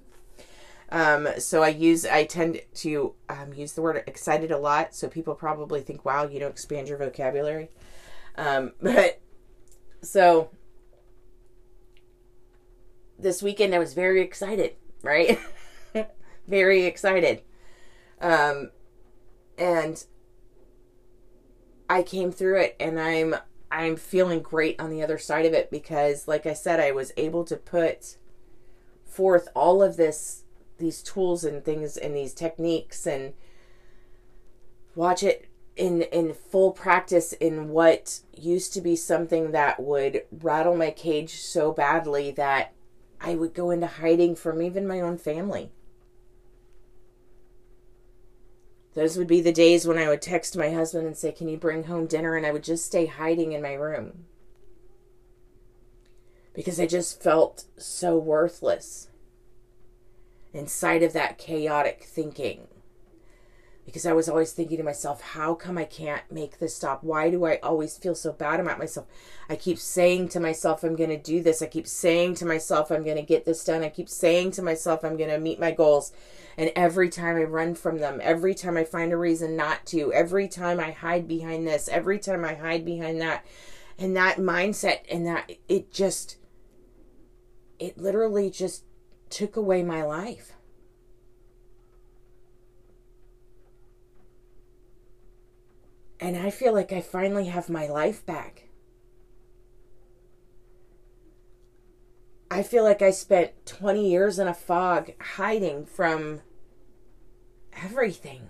Um, 0.91 1.29
so 1.39 1.63
I 1.63 1.69
use, 1.69 2.05
I 2.07 2.25
tend 2.25 2.61
to 2.75 3.15
um, 3.29 3.53
use 3.53 3.73
the 3.73 3.83
word 3.83 4.03
excited 4.07 4.51
a 4.51 4.59
lot. 4.59 4.95
So 4.95 5.09
people 5.09 5.35
probably 5.35 5.81
think, 5.81 6.05
wow, 6.05 6.27
you 6.27 6.39
don't 6.39 6.51
expand 6.51 6.89
your 6.89 6.99
vocabulary. 6.99 7.71
Um, 8.37 8.73
but 8.83 9.21
so 10.03 10.51
this 13.19 13.43
weekend 13.43 13.75
I 13.75 13.79
was 13.79 13.95
very 13.95 14.21
excited, 14.21 14.75
right? 15.03 15.39
very 16.49 16.85
excited. 16.85 17.43
Um, 18.21 18.71
and 19.59 20.05
I 21.89 22.03
came 22.03 22.33
through 22.33 22.61
it 22.61 22.77
and 22.81 22.99
I'm 23.01 23.37
I'm 23.71 23.97
feeling 23.97 24.41
great 24.41 24.81
on 24.81 24.91
the 24.91 25.03
other 25.03 25.19
side 25.19 25.47
of 25.47 25.53
it 25.53 25.71
because 25.71 26.29
like 26.29 26.47
I 26.47 26.55
said 26.55 26.81
I 26.81 26.93
was 26.93 27.13
able 27.17 27.45
to 27.45 27.57
put 27.57 28.17
forth 29.05 29.49
all 29.55 29.83
of 29.83 29.97
this 29.97 30.44
these 30.79 31.03
tools 31.03 31.45
and 31.45 31.65
things 31.65 31.97
and 31.97 32.17
these 32.17 32.35
techniques 32.35 33.07
and 33.07 33.35
watch 34.95 35.23
it 35.23 35.49
in 35.77 36.03
in 36.03 36.33
full 36.33 36.71
practice 36.71 37.33
in 37.35 37.69
what 37.69 38.21
used 38.37 38.73
to 38.73 38.81
be 38.81 38.95
something 38.95 39.51
that 39.51 39.81
would 39.81 40.23
rattle 40.31 40.77
my 40.77 40.91
cage 40.91 41.35
so 41.37 41.73
badly 41.73 42.31
that 42.31 42.73
I 43.21 43.35
would 43.35 43.55
go 43.55 43.71
into 43.71 43.87
hiding 43.87 44.37
from 44.37 44.63
even 44.63 44.87
my 44.87 45.01
own 45.01 45.19
family. 45.19 45.73
Those 48.95 49.17
would 49.17 49.27
be 49.27 49.41
the 49.41 49.53
days 49.53 49.87
when 49.87 49.99
I 49.99 50.09
would 50.09 50.23
text 50.23 50.57
my 50.57 50.71
husband 50.71 51.07
and 51.07 51.17
say, 51.17 51.33
Can 51.33 51.49
you 51.49 51.57
bring 51.57 51.85
home 51.85 52.07
dinner? 52.07 52.37
And 52.37 52.47
I 52.47 52.53
would 52.53 52.63
just 52.63 52.87
stay 52.87 53.07
hiding 53.07 53.53
in 53.53 53.63
my 53.63 53.75
room. 53.75 54.27
Because 56.53 56.79
I 56.79 56.87
just 56.87 57.21
felt 57.21 57.65
so 57.77 58.17
worthless 58.17 59.09
inside 60.55 61.03
of 61.03 61.13
that 61.13 61.37
chaotic 61.37 62.05
thinking 62.05 62.69
because 63.85 64.07
I 64.07 64.15
was 64.15 64.29
always 64.29 64.53
thinking 64.53 64.79
to 64.79 64.83
myself, 64.83 65.21
how 65.21 65.55
come 65.55 65.77
I 65.77 65.85
can't 65.85 66.23
make 66.31 66.59
this 66.59 66.75
stop? 66.75 67.05
Why 67.05 67.31
do 67.31 67.45
I 67.45 67.59
always 67.59 67.99
feel 67.99 68.15
so 68.15 68.33
bad 68.33 68.59
about 68.59 68.79
myself? 68.79 69.07
I 69.49 69.57
keep 69.57 69.79
saying 69.79 70.29
to 70.31 70.41
myself, 70.41 70.83
I'm 70.83 70.97
going 70.97 71.11
to 71.11 71.19
do 71.19 71.43
this. 71.43 71.61
I 71.61 71.67
keep 71.67 71.87
saying 71.87 72.37
to 72.37 72.47
myself, 72.47 72.91
I'm 72.91 73.05
going 73.05 73.17
to 73.17 73.23
get 73.23 73.45
this 73.45 73.63
done. 73.63 73.83
I 73.83 73.91
keep 73.91 74.09
saying 74.09 74.53
to 74.53 74.63
myself, 74.63 75.05
I'm 75.05 75.19
going 75.19 75.31
to 75.31 75.39
meet 75.39 75.61
my 75.61 75.71
goals. 75.71 76.13
And 76.57 76.73
every 76.75 77.11
time 77.11 77.37
I 77.37 77.43
run 77.43 77.75
from 77.75 77.99
them, 77.99 78.21
every 78.23 78.55
time 78.55 78.79
I 78.79 78.85
find 78.85 79.13
a 79.13 79.19
reason 79.19 79.55
not 79.55 79.85
to, 79.87 80.13
every 80.15 80.49
time 80.49 80.81
I 80.81 80.93
hide 80.93 81.29
behind 81.29 81.67
this, 81.67 81.89
every 81.89 82.19
time 82.19 82.45
I 82.45 82.55
hide 82.55 82.87
behind 82.87 83.21
that, 83.21 83.45
and 83.99 84.17
that 84.17 84.39
mindset, 84.39 85.01
and 85.11 85.27
that 85.27 85.53
it 85.69 85.93
just, 85.93 86.39
it 87.79 87.99
literally 87.99 88.51
just 88.51 88.85
took 89.35 89.57
away 89.57 89.83
my 89.83 90.03
life 90.03 90.55
And 96.25 96.39
I 96.39 96.49
feel 96.49 96.73
like 96.73 96.91
I 96.91 97.03
finally 97.03 97.49
have 97.49 97.69
my 97.69 97.87
life 97.87 98.25
back. 98.25 98.69
I 102.51 102.63
feel 102.63 102.83
like 102.83 103.03
I 103.03 103.11
spent 103.11 103.67
20 103.67 104.09
years 104.09 104.39
in 104.39 104.49
a 104.49 104.55
fog 104.55 105.13
hiding 105.21 105.85
from 105.85 106.41
everything. 107.75 108.49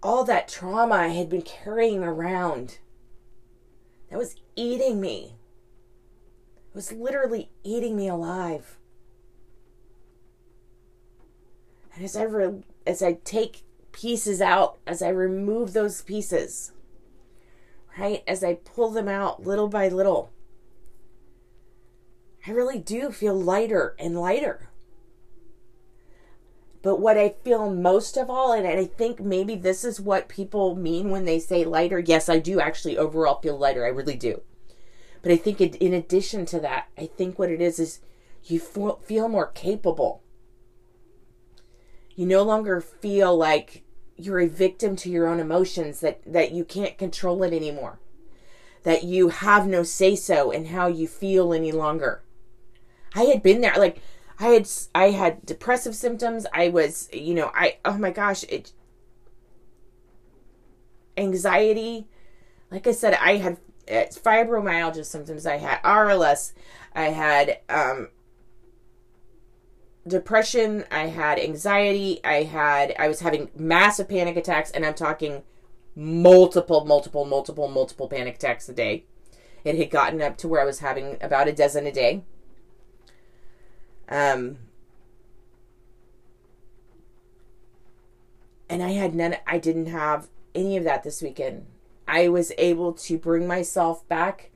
All 0.00 0.22
that 0.22 0.46
trauma 0.46 0.94
I 0.94 1.08
had 1.08 1.28
been 1.28 1.42
carrying 1.42 2.04
around 2.04 2.78
that 4.08 4.18
was 4.18 4.36
eating 4.54 5.00
me. 5.00 5.34
It 6.72 6.76
was 6.76 6.90
literally 6.90 7.50
eating 7.62 7.96
me 7.96 8.08
alive. 8.08 8.78
And 11.94 12.02
as 12.02 12.16
I 12.16 12.22
re- 12.22 12.64
as 12.86 13.02
I 13.02 13.18
take 13.24 13.64
pieces 13.92 14.40
out, 14.40 14.78
as 14.86 15.02
I 15.02 15.10
remove 15.10 15.74
those 15.74 16.00
pieces, 16.00 16.72
right? 17.98 18.24
As 18.26 18.42
I 18.42 18.54
pull 18.54 18.88
them 18.90 19.06
out 19.06 19.46
little 19.46 19.68
by 19.68 19.88
little, 19.88 20.30
I 22.46 22.52
really 22.52 22.78
do 22.78 23.12
feel 23.12 23.38
lighter 23.38 23.94
and 23.98 24.18
lighter. 24.18 24.70
But 26.80 27.00
what 27.00 27.18
I 27.18 27.34
feel 27.44 27.70
most 27.70 28.16
of 28.16 28.30
all, 28.30 28.54
and 28.54 28.66
I 28.66 28.86
think 28.86 29.20
maybe 29.20 29.56
this 29.56 29.84
is 29.84 30.00
what 30.00 30.26
people 30.26 30.74
mean 30.74 31.10
when 31.10 31.26
they 31.26 31.38
say 31.38 31.66
lighter. 31.66 31.98
Yes, 31.98 32.30
I 32.30 32.38
do 32.38 32.60
actually 32.60 32.96
overall 32.96 33.40
feel 33.42 33.58
lighter. 33.58 33.84
I 33.84 33.88
really 33.88 34.16
do. 34.16 34.40
But 35.22 35.32
I 35.32 35.36
think 35.36 35.60
in 35.60 35.94
addition 35.94 36.44
to 36.46 36.60
that, 36.60 36.88
I 36.98 37.06
think 37.06 37.38
what 37.38 37.50
it 37.50 37.60
is 37.60 37.78
is 37.78 38.00
you 38.44 38.58
feel 38.58 39.28
more 39.28 39.46
capable. 39.46 40.22
You 42.14 42.26
no 42.26 42.42
longer 42.42 42.80
feel 42.80 43.36
like 43.36 43.84
you're 44.16 44.40
a 44.40 44.48
victim 44.48 44.96
to 44.96 45.10
your 45.10 45.26
own 45.26 45.40
emotions, 45.40 46.00
that, 46.00 46.20
that 46.26 46.52
you 46.52 46.64
can't 46.64 46.98
control 46.98 47.42
it 47.42 47.52
anymore, 47.52 47.98
that 48.82 49.04
you 49.04 49.28
have 49.28 49.66
no 49.66 49.82
say 49.82 50.14
so 50.14 50.50
in 50.50 50.66
how 50.66 50.88
you 50.88 51.08
feel 51.08 51.52
any 51.52 51.72
longer. 51.72 52.22
I 53.14 53.24
had 53.24 53.42
been 53.42 53.60
there, 53.60 53.74
like, 53.76 53.98
I 54.38 54.48
had 54.48 54.68
I 54.94 55.10
had 55.10 55.46
depressive 55.46 55.94
symptoms. 55.94 56.46
I 56.52 56.68
was, 56.68 57.08
you 57.12 57.34
know, 57.34 57.52
I 57.54 57.76
oh 57.84 57.96
my 57.96 58.10
gosh, 58.10 58.44
it 58.44 58.72
anxiety. 61.16 62.08
Like 62.70 62.86
I 62.86 62.92
said, 62.92 63.14
I 63.14 63.36
had 63.36 63.58
uh, 63.92 64.06
fibromyalgia 64.06 65.04
symptoms. 65.04 65.46
I 65.46 65.58
had 65.58 65.82
RLS. 65.82 66.52
I 66.94 67.04
had 67.10 67.58
um, 67.68 68.08
depression. 70.06 70.84
I 70.90 71.06
had 71.06 71.38
anxiety. 71.38 72.20
I 72.24 72.42
had 72.44 72.94
I 72.98 73.08
was 73.08 73.20
having 73.20 73.50
massive 73.56 74.08
panic 74.08 74.36
attacks, 74.36 74.70
and 74.70 74.84
I'm 74.84 74.94
talking 74.94 75.42
multiple, 75.94 76.84
multiple, 76.84 77.24
multiple, 77.24 77.68
multiple 77.68 78.08
panic 78.08 78.36
attacks 78.36 78.68
a 78.68 78.72
day. 78.72 79.04
It 79.64 79.76
had 79.76 79.90
gotten 79.90 80.20
up 80.20 80.36
to 80.38 80.48
where 80.48 80.60
I 80.60 80.64
was 80.64 80.80
having 80.80 81.18
about 81.20 81.48
a 81.48 81.52
dozen 81.52 81.86
a 81.86 81.92
day. 81.92 82.24
Um, 84.08 84.58
and 88.68 88.82
I 88.82 88.90
had 88.90 89.14
none, 89.14 89.36
I 89.46 89.58
didn't 89.58 89.86
have 89.86 90.28
any 90.54 90.76
of 90.76 90.84
that 90.84 91.02
this 91.02 91.22
weekend. 91.22 91.66
I 92.06 92.28
was 92.28 92.52
able 92.58 92.92
to 92.94 93.18
bring 93.18 93.46
myself 93.46 94.06
back 94.08 94.50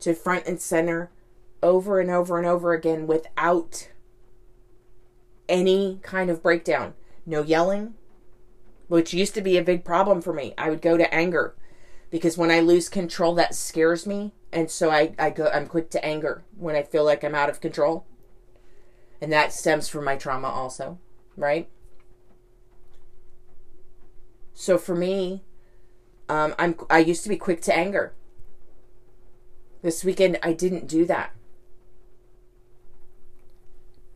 to 0.00 0.14
front 0.14 0.46
and 0.46 0.60
center 0.60 1.10
over 1.62 2.00
and 2.00 2.10
over 2.10 2.38
and 2.38 2.46
over 2.46 2.72
again 2.72 3.06
without 3.06 3.90
any 5.48 5.98
kind 6.02 6.30
of 6.30 6.42
breakdown. 6.42 6.94
No 7.24 7.42
yelling, 7.42 7.94
which 8.88 9.12
used 9.12 9.34
to 9.34 9.40
be 9.40 9.56
a 9.56 9.62
big 9.62 9.84
problem 9.84 10.22
for 10.22 10.32
me. 10.32 10.54
I 10.56 10.70
would 10.70 10.82
go 10.82 10.96
to 10.96 11.12
anger 11.12 11.54
because 12.10 12.38
when 12.38 12.50
I 12.50 12.60
lose 12.60 12.88
control, 12.88 13.34
that 13.34 13.54
scares 13.54 14.06
me. 14.06 14.32
And 14.52 14.70
so 14.70 14.90
I, 14.90 15.14
I 15.18 15.30
go, 15.30 15.50
I'm 15.52 15.66
quick 15.66 15.90
to 15.90 16.04
anger 16.04 16.44
when 16.56 16.76
I 16.76 16.82
feel 16.82 17.04
like 17.04 17.24
I'm 17.24 17.34
out 17.34 17.50
of 17.50 17.60
control 17.60 18.06
and 19.20 19.32
that 19.32 19.52
stems 19.52 19.88
from 19.88 20.04
my 20.04 20.16
trauma 20.16 20.48
also, 20.48 20.98
right? 21.36 21.68
So 24.54 24.78
for 24.78 24.94
me, 24.94 25.42
um, 26.28 26.54
I'm 26.58 26.76
I 26.90 26.98
used 26.98 27.22
to 27.24 27.28
be 27.28 27.36
quick 27.36 27.62
to 27.62 27.76
anger. 27.76 28.12
This 29.82 30.04
weekend 30.04 30.38
I 30.42 30.52
didn't 30.52 30.88
do 30.88 31.04
that. 31.06 31.32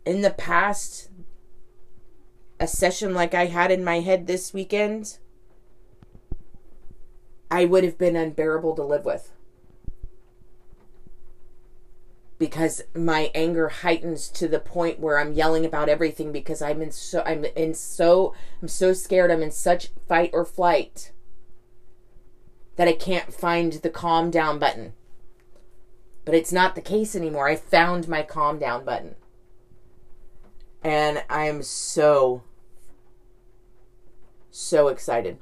In 0.05 0.23
the 0.23 0.31
past, 0.31 1.11
a 2.59 2.66
session 2.66 3.14
like 3.14 3.35
I 3.35 3.46
had 3.46 3.70
in 3.70 3.85
my 3.85 4.01
head 4.01 4.27
this 4.27 4.53
weekend, 4.53 5.18
I 7.51 7.64
would 7.64 7.85
have 7.85 7.99
been 7.99 8.16
unbearable 8.16 8.75
to 8.77 8.83
live 8.83 9.05
with 9.05 9.33
because 12.40 12.81
my 12.94 13.31
anger 13.35 13.68
heightens 13.68 14.29
to 14.31 14.49
the 14.49 14.59
point 14.59 14.99
where 14.99 15.18
I'm 15.18 15.35
yelling 15.35 15.66
about 15.66 15.90
everything 15.90 16.33
because 16.33 16.62
I'm 16.62 16.81
in 16.81 16.90
so 16.90 17.23
I'm 17.25 17.44
in 17.44 17.75
so 17.75 18.35
I'm 18.62 18.68
so 18.68 18.94
scared 18.94 19.31
I'm 19.31 19.42
in 19.42 19.51
such 19.51 19.90
fight 20.09 20.31
or 20.33 20.46
flight 20.46 21.12
that 22.77 22.89
I 22.89 22.93
can't 22.93 23.33
find 23.33 23.73
the 23.75 23.91
calm 23.91 24.31
down 24.31 24.59
button. 24.59 24.93
But 26.25 26.35
it's 26.35 26.53
not 26.53 26.75
the 26.75 26.81
case 26.81 27.17
anymore. 27.17 27.49
I 27.49 27.57
found 27.57 28.09
my 28.09 28.23
calm 28.23 28.59
down 28.59 28.85
button. 28.85 29.17
And 30.83 31.23
I'm 31.29 31.63
so 31.63 32.43
so 34.51 34.89
excited. 34.89 35.39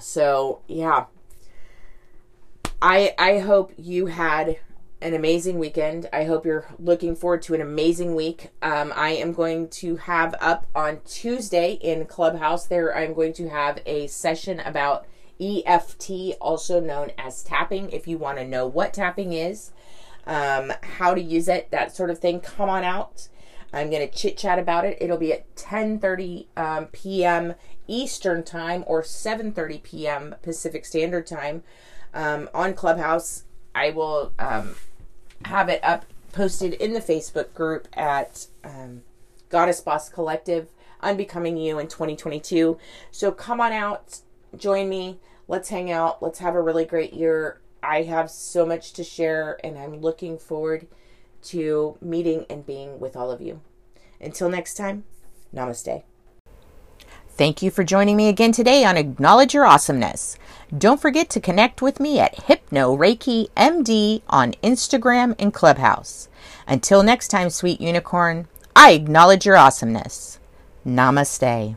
So, 0.00 0.60
yeah. 0.68 1.06
I 2.80 3.14
I 3.18 3.38
hope 3.38 3.72
you 3.76 4.06
had 4.06 4.58
an 5.00 5.14
amazing 5.14 5.58
weekend. 5.58 6.08
I 6.12 6.24
hope 6.24 6.46
you're 6.46 6.66
looking 6.78 7.14
forward 7.14 7.42
to 7.42 7.54
an 7.54 7.60
amazing 7.60 8.14
week. 8.14 8.50
Um, 8.62 8.92
I 8.96 9.10
am 9.10 9.32
going 9.32 9.68
to 9.68 9.96
have 9.96 10.34
up 10.40 10.66
on 10.74 11.00
Tuesday 11.04 11.72
in 11.74 12.06
Clubhouse 12.06 12.66
there, 12.66 12.96
I'm 12.96 13.12
going 13.12 13.34
to 13.34 13.48
have 13.48 13.80
a 13.84 14.06
session 14.06 14.60
about 14.60 15.06
EFT, 15.40 16.36
also 16.40 16.80
known 16.80 17.12
as 17.18 17.42
tapping. 17.42 17.90
If 17.90 18.06
you 18.06 18.18
want 18.18 18.38
to 18.38 18.46
know 18.46 18.66
what 18.66 18.94
tapping 18.94 19.32
is, 19.32 19.72
um, 20.26 20.72
how 20.82 21.14
to 21.14 21.20
use 21.20 21.48
it, 21.48 21.70
that 21.70 21.94
sort 21.94 22.10
of 22.10 22.18
thing, 22.18 22.40
come 22.40 22.68
on 22.68 22.84
out. 22.84 23.28
I'm 23.72 23.90
going 23.90 24.08
to 24.08 24.14
chit 24.14 24.36
chat 24.36 24.58
about 24.58 24.84
it. 24.84 24.98
It'll 25.00 25.18
be 25.18 25.32
at 25.32 25.54
10:30 25.56 26.46
um, 26.56 26.86
p.m. 26.86 27.54
Eastern 27.88 28.44
Time 28.44 28.84
or 28.86 29.02
7:30 29.02 29.82
p.m. 29.82 30.34
Pacific 30.42 30.84
Standard 30.84 31.26
Time 31.26 31.62
um, 32.14 32.48
on 32.54 32.74
Clubhouse. 32.74 33.44
I 33.74 33.90
will 33.90 34.32
um, 34.38 34.76
have 35.46 35.68
it 35.68 35.82
up 35.82 36.06
posted 36.32 36.74
in 36.74 36.92
the 36.92 37.00
Facebook 37.00 37.52
group 37.54 37.88
at 37.94 38.46
um, 38.62 39.02
Goddess 39.48 39.80
Boss 39.80 40.08
Collective, 40.08 40.68
Unbecoming 41.00 41.56
You 41.56 41.78
in 41.78 41.88
2022. 41.88 42.78
So 43.10 43.32
come 43.32 43.60
on 43.60 43.72
out, 43.72 44.20
join 44.56 44.88
me, 44.88 45.20
let's 45.48 45.68
hang 45.68 45.90
out, 45.90 46.22
let's 46.22 46.38
have 46.38 46.54
a 46.54 46.62
really 46.62 46.84
great 46.84 47.12
year. 47.12 47.60
I 47.82 48.02
have 48.02 48.30
so 48.30 48.64
much 48.64 48.92
to 48.94 49.04
share, 49.04 49.58
and 49.62 49.78
I'm 49.78 50.00
looking 50.00 50.38
forward 50.38 50.86
to 51.44 51.98
meeting 52.00 52.46
and 52.48 52.64
being 52.64 52.98
with 52.98 53.16
all 53.16 53.30
of 53.30 53.40
you. 53.40 53.60
Until 54.20 54.48
next 54.48 54.74
time, 54.74 55.04
namaste. 55.54 56.02
Thank 57.36 57.62
you 57.62 57.70
for 57.70 57.82
joining 57.82 58.16
me 58.16 58.28
again 58.28 58.52
today 58.52 58.84
on 58.84 58.96
Acknowledge 58.96 59.54
Your 59.54 59.66
Awesomeness. 59.66 60.38
Don't 60.76 61.00
forget 61.00 61.28
to 61.30 61.40
connect 61.40 61.82
with 61.82 61.98
me 61.98 62.20
at 62.20 62.44
Hypno 62.44 62.96
Reiki 62.96 63.48
MD 63.56 64.22
on 64.28 64.52
Instagram 64.62 65.34
and 65.38 65.52
Clubhouse. 65.52 66.28
Until 66.66 67.02
next 67.02 67.28
time, 67.28 67.50
sweet 67.50 67.80
unicorn, 67.80 68.46
I 68.76 68.92
acknowledge 68.92 69.44
your 69.44 69.56
awesomeness. 69.56 70.38
Namaste. 70.86 71.76